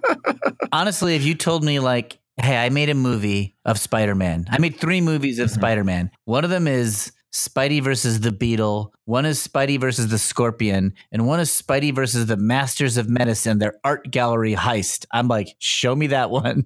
[0.72, 4.58] honestly, if you told me, like, hey, I made a movie of Spider Man, I
[4.58, 5.60] made three movies of mm-hmm.
[5.60, 6.10] Spider Man.
[6.24, 11.26] One of them is Spidey versus the Beetle, one is Spidey versus the Scorpion, and
[11.26, 15.06] one is Spidey versus the Masters of Menace, their art gallery heist.
[15.12, 16.64] I'm like, show me that one.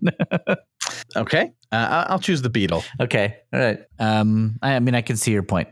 [1.16, 1.52] okay.
[1.72, 2.84] Uh, I'll choose the Beetle.
[3.00, 3.80] okay, all right.
[3.98, 5.68] Um, I, I mean, I can see your point.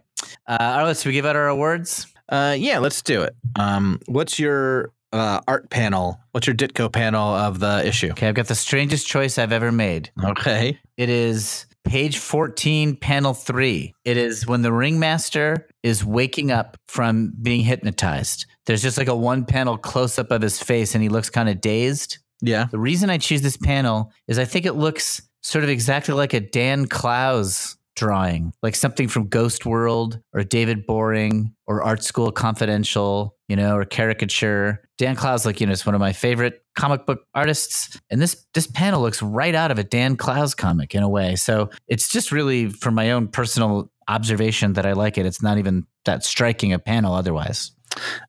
[0.47, 2.07] Uh, all right, should we give out our awards?
[2.29, 3.35] Uh, yeah, let's do it.
[3.57, 6.21] Um, what's your uh, art panel?
[6.33, 8.11] What's your Ditko panel of the issue?
[8.11, 10.11] Okay, I've got the strangest choice I've ever made.
[10.25, 10.79] Okay.
[10.97, 13.95] It is page 14, panel 3.
[14.05, 18.47] It is when the ringmaster is waking up from being hypnotized.
[18.67, 21.49] There's just like a one panel close up of his face and he looks kind
[21.49, 22.19] of dazed.
[22.43, 22.67] Yeah.
[22.71, 26.33] The reason I choose this panel is I think it looks sort of exactly like
[26.33, 32.33] a Dan Clowes drawing, like something from Ghost World or David Boring or Art School
[32.33, 34.83] Confidential, you know, or caricature.
[34.97, 37.99] Dan Clowes, like, you know, is one of my favorite comic book artists.
[38.11, 41.37] And this this panel looks right out of a Dan Clowes comic in a way.
[41.37, 45.27] So it's just really from my own personal observation that I like it.
[45.27, 47.73] It's not even that striking a panel otherwise.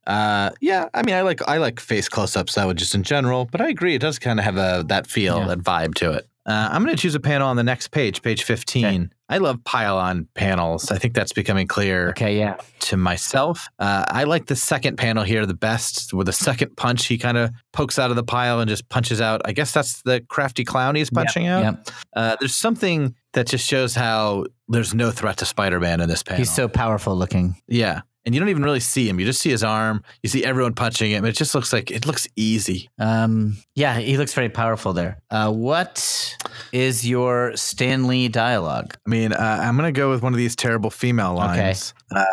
[0.05, 0.89] Uh, yeah.
[0.93, 2.57] I mean, I like I like face close-ups.
[2.57, 3.95] I would just in general, but I agree.
[3.95, 5.47] It does kind of have a that feel, Yeah.
[5.47, 6.28] that vibe to it.
[6.51, 8.85] Uh, I'm going to choose a panel on the next page, page 15.
[8.85, 9.07] Okay.
[9.29, 10.91] I love pile-on panels.
[10.91, 12.57] I think that's becoming clear Okay, yeah.
[12.81, 13.69] to myself.
[13.79, 16.13] Uh, I like the second panel here the best.
[16.13, 19.21] With the second punch, he kind of pokes out of the pile and just punches
[19.21, 19.41] out.
[19.45, 21.63] I guess that's the crafty clown he's punching out.
[21.63, 21.87] Yep.
[22.13, 26.39] Uh, there's something that just shows how there's no threat to Spider-Man in this panel.
[26.39, 27.55] He's so powerful looking.
[27.69, 29.19] yeah, and you don't even really see him.
[29.19, 30.03] You just see his arm.
[30.24, 31.26] You see everyone punching him.
[31.26, 32.89] It just looks like it looks easy.
[32.99, 35.17] Um, yeah, he looks very powerful there.
[35.30, 36.36] Uh, what
[36.72, 38.95] is your Stan Lee dialogue?
[39.05, 41.63] I mean, uh, I'm gonna go with one of these terrible female Okay.
[41.67, 41.93] lines.
[42.13, 42.26] Uh,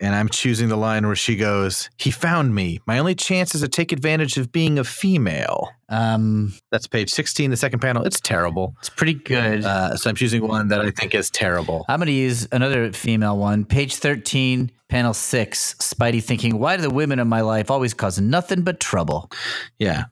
[0.00, 2.80] and I'm choosing the line where she goes, "He found me.
[2.88, 7.50] My only chance is to take advantage of being a female." Um, That's page 16,
[7.50, 8.02] the second panel.
[8.04, 8.74] It's terrible.
[8.80, 9.64] it's pretty good.
[9.64, 11.84] Uh, so I'm choosing one that I think is terrible.
[11.88, 13.64] I'm going to use another female one.
[13.64, 15.74] Page 13, panel 6.
[15.80, 19.30] Spidey thinking, why do the women in my life always cause nothing but trouble?
[19.78, 20.04] Yeah,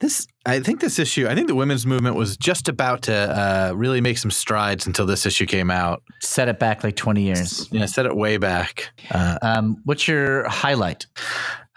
[0.00, 0.26] this.
[0.44, 1.28] I think this issue.
[1.28, 5.06] I think the women's movement was just about to uh, really make some strides until
[5.06, 6.02] this issue came out.
[6.20, 7.68] Set it back like 20 years.
[7.70, 8.90] Yeah, set it way back.
[9.10, 11.06] Uh, Um, what's your highlight?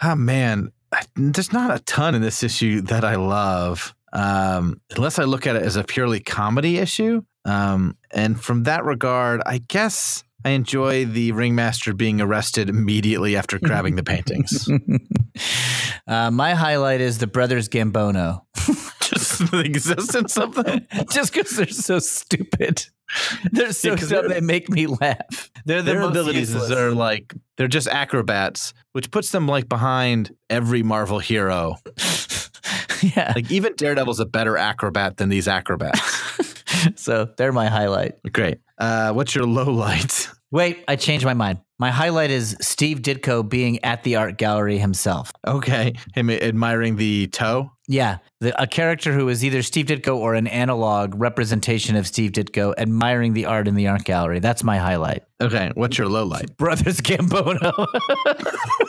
[0.02, 5.20] oh man, I, there's not a ton in this issue that I love, um, unless
[5.20, 7.22] I look at it as a purely comedy issue.
[7.46, 10.24] Um, and from that regard, I guess.
[10.48, 14.70] I enjoy the ringmaster being arrested immediately after grabbing the paintings.
[16.08, 18.44] uh, my highlight is the brothers Gambonno.
[19.02, 20.88] Just the existence of them.
[21.12, 22.86] Just because they're so stupid.
[23.52, 25.52] They're so Yeah, dumb, they're- they make me laugh.
[25.66, 26.72] They're the Their abilities useless.
[26.72, 31.76] are like they're just acrobats, which puts them like behind every Marvel hero.
[33.02, 33.34] yeah.
[33.36, 36.00] Like even Daredevil's a better acrobat than these acrobats.
[36.96, 38.16] so they're my highlight.
[38.32, 38.60] Great.
[38.78, 40.30] Uh, what's your low light?
[40.52, 41.60] Wait, I changed my mind.
[41.80, 45.32] My highlight is Steve Ditko being at the art gallery himself.
[45.46, 47.72] Okay, him admiring the toe.
[47.88, 52.32] Yeah, the, a character who is either Steve Ditko or an analog representation of Steve
[52.32, 54.40] Ditko admiring the art in the art gallery.
[54.40, 55.22] That's my highlight.
[55.40, 56.58] Okay, what's your low light?
[56.58, 57.72] Brothers Gambonno.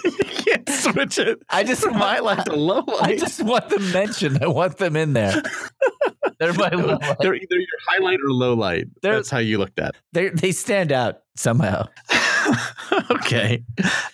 [0.04, 0.10] You
[0.44, 1.42] can't switch it.
[1.50, 3.02] I just From highlight to low light.
[3.02, 4.42] I just want them mentioned.
[4.42, 5.42] I want them in there.
[6.40, 7.16] They're my low light.
[7.20, 8.86] They're either your highlight or low light.
[9.02, 9.94] They're- That's how you looked at.
[10.12, 11.86] They they stand out somehow.
[13.10, 13.62] okay.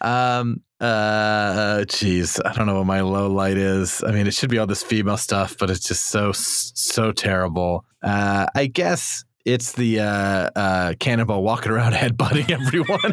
[0.01, 0.61] Um.
[0.81, 1.85] Uh.
[1.87, 4.03] Jeez, I don't know what my low light is.
[4.07, 7.85] I mean, it should be all this female stuff, but it's just so so terrible.
[8.03, 8.47] Uh.
[8.55, 9.25] I guess.
[9.45, 12.99] It's the uh, uh, cannonball walking around headbutting everyone.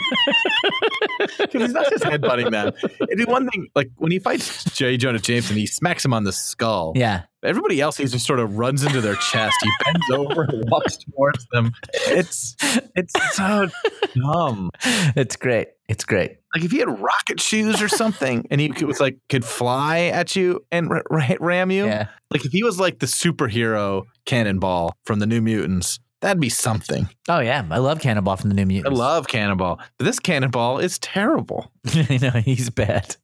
[1.37, 2.73] 'Cause he's not just headbutting them.
[3.01, 4.97] It'd be one thing, like when he fights J.
[4.97, 6.93] Jonah Jameson, he smacks him on the skull.
[6.95, 7.23] Yeah.
[7.43, 9.55] Everybody else, he just sort of runs into their chest.
[9.61, 11.71] He bends over and walks towards them.
[12.07, 12.55] It's
[12.95, 13.67] it's so
[14.15, 14.71] dumb.
[15.15, 15.69] It's great.
[15.87, 16.37] It's great.
[16.55, 19.99] Like if he had rocket shoes or something, and he could- was like could fly
[20.05, 21.85] at you and ra- ra- ram you.
[21.85, 22.07] Yeah.
[22.31, 27.09] Like if he was like the superhero Cannonball from the New Mutants, that'd be something.
[27.27, 27.65] Oh yeah.
[27.69, 28.97] I love Cannonball from the New Mutants.
[28.99, 31.71] I love Cannonball, but this Cannonball is terrible.
[31.93, 33.15] I know he's bad.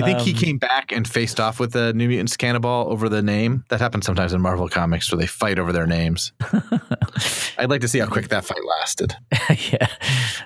[0.00, 3.08] I think he Um, came back and faced off with the New Mutants Cannonball over
[3.08, 3.64] the name.
[3.68, 6.32] That happens sometimes in Marvel comics where they fight over their names.
[7.58, 9.14] I'd like to see how quick that fight lasted.
[9.72, 9.86] yeah.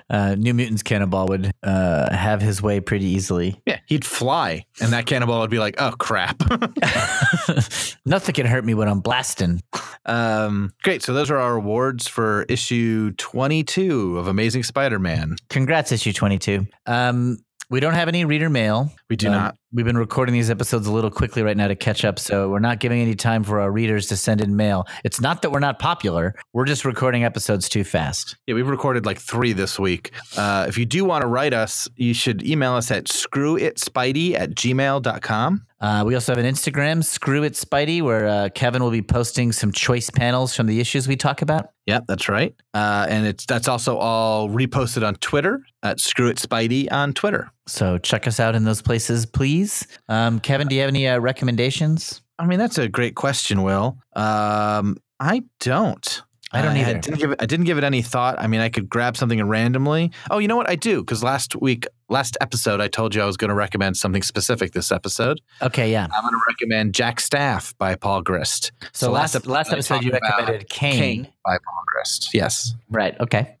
[0.09, 3.61] Uh, New Mutants Cannonball would uh, have his way pretty easily.
[3.65, 6.41] Yeah, he'd fly, and that cannonball would be like, "Oh crap!"
[8.05, 9.61] Nothing can hurt me when I'm blasting.
[10.05, 11.03] um, great.
[11.03, 15.35] So those are our awards for issue twenty-two of Amazing Spider-Man.
[15.49, 16.65] Congrats, issue 22.
[16.85, 17.37] Um,
[17.69, 18.91] we don't have any reader mail.
[19.09, 19.55] We do Um, not.
[19.71, 22.59] We've been recording these episodes a little quickly right now to catch up, so we're
[22.59, 24.87] not giving any time for our readers to send in mail.
[25.03, 28.35] It's not that we're not popular, we're just recording episodes too fast.
[28.47, 30.11] Yeah, we've recorded like three this week.
[30.37, 34.51] Uh, if you do want to write us, you should email us at screwitspidey at
[34.51, 35.65] gmail.com.
[35.81, 39.53] Uh, we also have an Instagram, Screw It Spidey, where uh, Kevin will be posting
[39.53, 41.69] some choice panels from the issues we talk about.
[41.85, 42.53] Yep, that's right.
[42.73, 47.49] Uh, and it's that's also all reposted on Twitter at Screw It Spidey on Twitter.
[47.69, 49.87] So check us out in those places, please.
[50.07, 52.21] Um, Kevin, do you have any uh, recommendations?
[52.37, 53.97] I mean, that's a great question, Will.
[54.15, 56.21] Um, I don't.
[56.51, 56.97] I don't I either.
[56.99, 58.39] didn't give it, I didn't give it any thought.
[58.39, 60.11] I mean, I could grab something randomly.
[60.31, 60.67] Oh, you know what?
[60.67, 63.97] I do because last week, last episode, I told you I was going to recommend
[63.97, 64.71] something specific.
[64.71, 66.07] This episode, Okay, yeah.
[66.11, 68.71] I'm going to recommend Jack Staff by Paul Grist.
[68.93, 70.93] So, last ep- last episode you recommended Kane.
[70.99, 72.29] Kane by Paul Grist.
[72.33, 72.75] Yes.
[72.89, 73.19] Right.
[73.19, 73.55] Okay.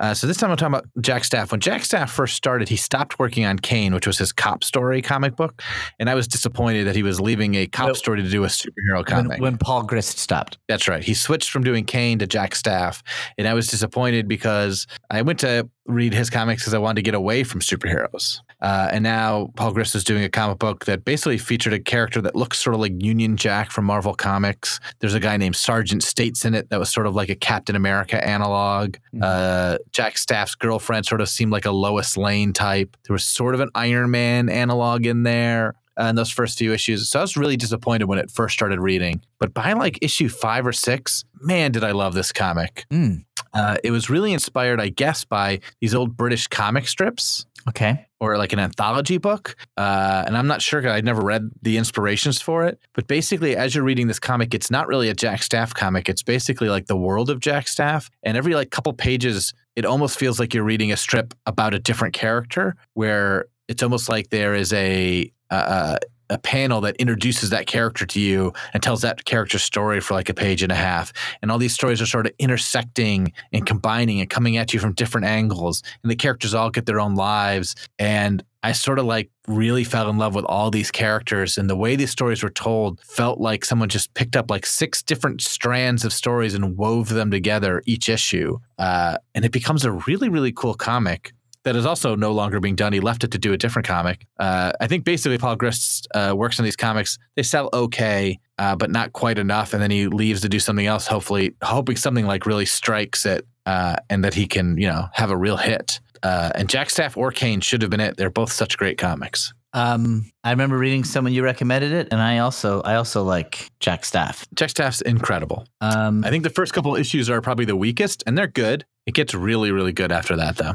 [0.00, 1.52] Uh, so this time I'm talking about Jack Staff.
[1.52, 5.00] When Jack Staff first started, he stopped working on Kane, which was his cop story
[5.00, 5.62] comic book,
[6.00, 8.48] and I was disappointed that he was leaving a cop Well, story to do a
[8.48, 9.40] superhero When, comic.
[9.40, 10.58] when Paul Grist stopped.
[10.66, 11.04] That's right.
[11.04, 13.04] He switched from doing Kane to Jack Staff,
[13.38, 17.02] and I was disappointed because I went to read his comics because I wanted to
[17.02, 18.40] get away from superheroes.
[18.64, 22.22] Uh, and now Paul Grist is doing a comic book that basically featured a character
[22.22, 24.80] that looks sort of like Union Jack from Marvel Comics.
[25.00, 27.76] There's a guy named Sergeant States in it that was sort of like a Captain
[27.76, 28.96] America analog.
[29.14, 29.20] Mhm.
[29.22, 32.96] Uh, Jack Staff's girlfriend sort of seemed like a Lois Lane type.
[33.06, 36.72] There was sort of an Iron Man analog in there uh, in those first few
[36.72, 37.06] issues.
[37.10, 39.20] So I was really disappointed when it first started reading.
[39.38, 42.86] But by like issue five or six, man, did I love this comic.
[42.90, 48.06] Mm, Uh, it was really inspired, I guess, by these old British comic strips okay.
[48.32, 49.56] Or like an anthology book.
[49.76, 52.78] Uh, and I'm not sure I'd never read the inspirations for it.
[52.94, 56.08] But basically, as you're reading this comic, it's not really a Jack Staff comic.
[56.08, 58.10] It's basically like the world of Jack Staff.
[58.22, 61.78] And every like couple pages, it almost feels like you're reading a strip about a
[61.78, 65.98] different character where it's almost like there is a, uh,
[66.30, 70.28] a panel that introduces that character to you and tells that character's story for like
[70.28, 71.12] a page and a half.
[71.42, 74.94] And all these stories are sort of intersecting and combining and coming at you from
[74.94, 75.82] different angles.
[76.02, 77.74] And the characters all get their own lives.
[77.98, 81.58] And I sort of like really fell in love with all these characters.
[81.58, 85.02] And the way these stories were told felt like someone just picked up like six
[85.02, 88.58] different strands of stories and wove them together each issue.
[88.78, 91.33] Uh, and it becomes a really, really cool comic
[91.64, 92.92] that is also no longer being done.
[92.92, 94.26] He left it to do a different comic.
[94.38, 97.18] Uh, I think basically Paul Grist uh, works on these comics.
[97.36, 99.72] They sell okay, uh, but not quite enough.
[99.72, 103.46] And then he leaves to do something else, hopefully, hoping something like really strikes it,
[103.66, 106.00] uh, and that he can, you know, have a real hit.
[106.22, 108.16] Uh, and Jack Staff or Kane should have been it.
[108.16, 109.52] They're both such great comics.
[109.74, 114.04] Um, I remember reading someone you recommended it, and I also I also like Jack
[114.04, 114.46] Staff.
[114.54, 115.66] Jack Staff's incredible.
[115.80, 118.84] Um, I think the first couple issues are probably the weakest, and they're good.
[119.06, 120.72] It gets really, really good after that, though.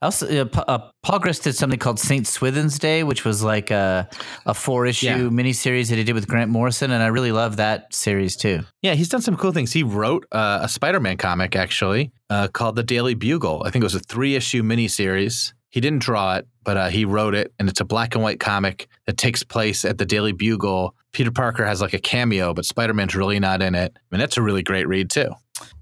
[0.00, 3.70] also, uh, Pa- uh, Paul Grist did something called Saint Swithin's Day, which was like
[3.70, 4.08] a
[4.46, 5.18] a four issue Yeah.
[5.18, 8.60] miniseries that he did with Grant Morrison, and I really love that series too.
[8.80, 9.72] Yeah, he's done some cool things.
[9.74, 13.62] He wrote uh, a Spider-Man comic actually uh, called The Daily Bugle.
[13.66, 15.52] I think it was a three-issue miniseries.
[15.68, 18.40] He didn't draw it, but uh, he wrote it, and it's a black and white
[18.40, 20.94] comic that takes place at the Daily Bugle.
[21.16, 23.90] Peter Parker has like a cameo, but Spider-Man's really not in it.
[23.96, 25.30] I mean, that's a really great read too.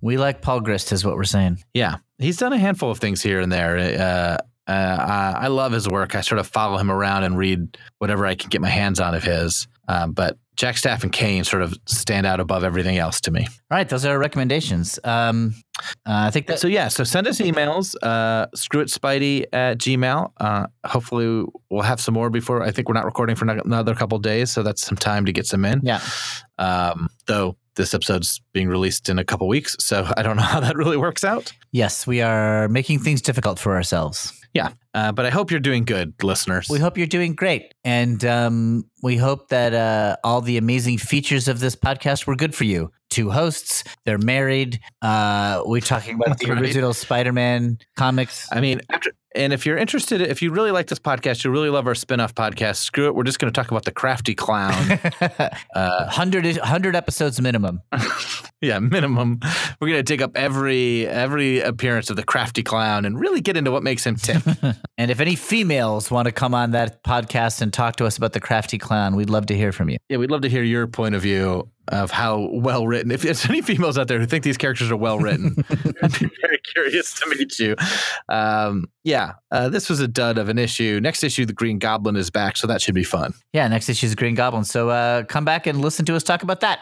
[0.01, 1.59] We like Paul Grist, is what we're saying.
[1.75, 3.77] Yeah, he's done a handful of things here and there.
[3.77, 6.15] Uh, uh, I I love his work.
[6.15, 9.17] I sort of follow him around and read whatever I can get my hands on
[9.17, 9.67] of his.
[9.89, 13.47] Um, but Jack Staff and Kane sort of stand out above everything else to me.
[13.71, 14.99] All right, those are our recommendations.
[15.03, 15.55] Um,
[16.07, 17.95] uh, I think that So yeah, so send us emails.
[18.03, 20.33] Uh, screw it, Spidey at Gmail.
[20.39, 22.63] Uh, hopefully we'll have some more before.
[22.63, 25.47] I think we're not recording for another couple days, so that's some time to get
[25.47, 25.81] some in.
[25.83, 26.01] yeah.
[26.57, 30.61] Um, though this episode's being released in a couple weeks, so I don't know how
[30.61, 31.53] that really works out.
[31.73, 34.33] Yes, we are making things difficult for ourselves.
[34.55, 36.69] Yeah, uh, but I hope you're doing good, listeners.
[36.71, 37.75] We hope you're doing great.
[37.85, 42.55] And um, we hope that uh, all the amazing features of this podcast were good
[42.55, 42.93] for you.
[43.11, 44.79] Two hosts, they're married.
[45.03, 46.61] Uh, we're talking about the Right.
[46.63, 48.49] original Spider Man comics.
[48.53, 51.71] I mean, after, and if you're interested, if you really like this podcast, you really
[51.71, 52.77] love our spin-off podcast.
[52.77, 54.73] Screw it, we're just going to talk about the crafty clown.
[55.21, 57.83] uh, 100, 100 episodes minimum.
[58.61, 59.41] yeah, minimum.
[59.81, 63.57] We're going to dig up every every appearance of the crafty clown and really get
[63.57, 64.43] into what makes him tick.
[64.97, 68.33] And if any females want to come on that podcast and talk to us about
[68.33, 69.99] the crafty clown, we'd love to hear from you.
[70.09, 73.11] yeah, we'd love to hear your point of view of how well written.
[73.11, 75.57] If there's any females out there who think these characters are well written,
[76.03, 77.75] I'd be very curious to meet you.
[78.29, 80.99] Um, yeah, uh, this was a dud of an issue.
[81.03, 83.35] Next issue, the Green Goblin is back, so that should be fun.
[83.53, 84.65] Yeah, next issue is Green Goblin.
[84.65, 86.81] So uh, come back and listen to us talk about that.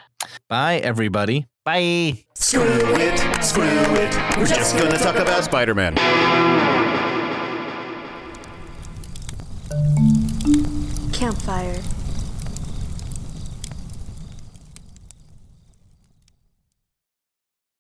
[0.49, 1.47] Bye, everybody.
[1.65, 2.25] Bye.
[2.35, 4.39] Screw it, screw it.
[4.39, 5.97] We're just gonna talk about Spider Man.
[11.13, 11.81] Campfire.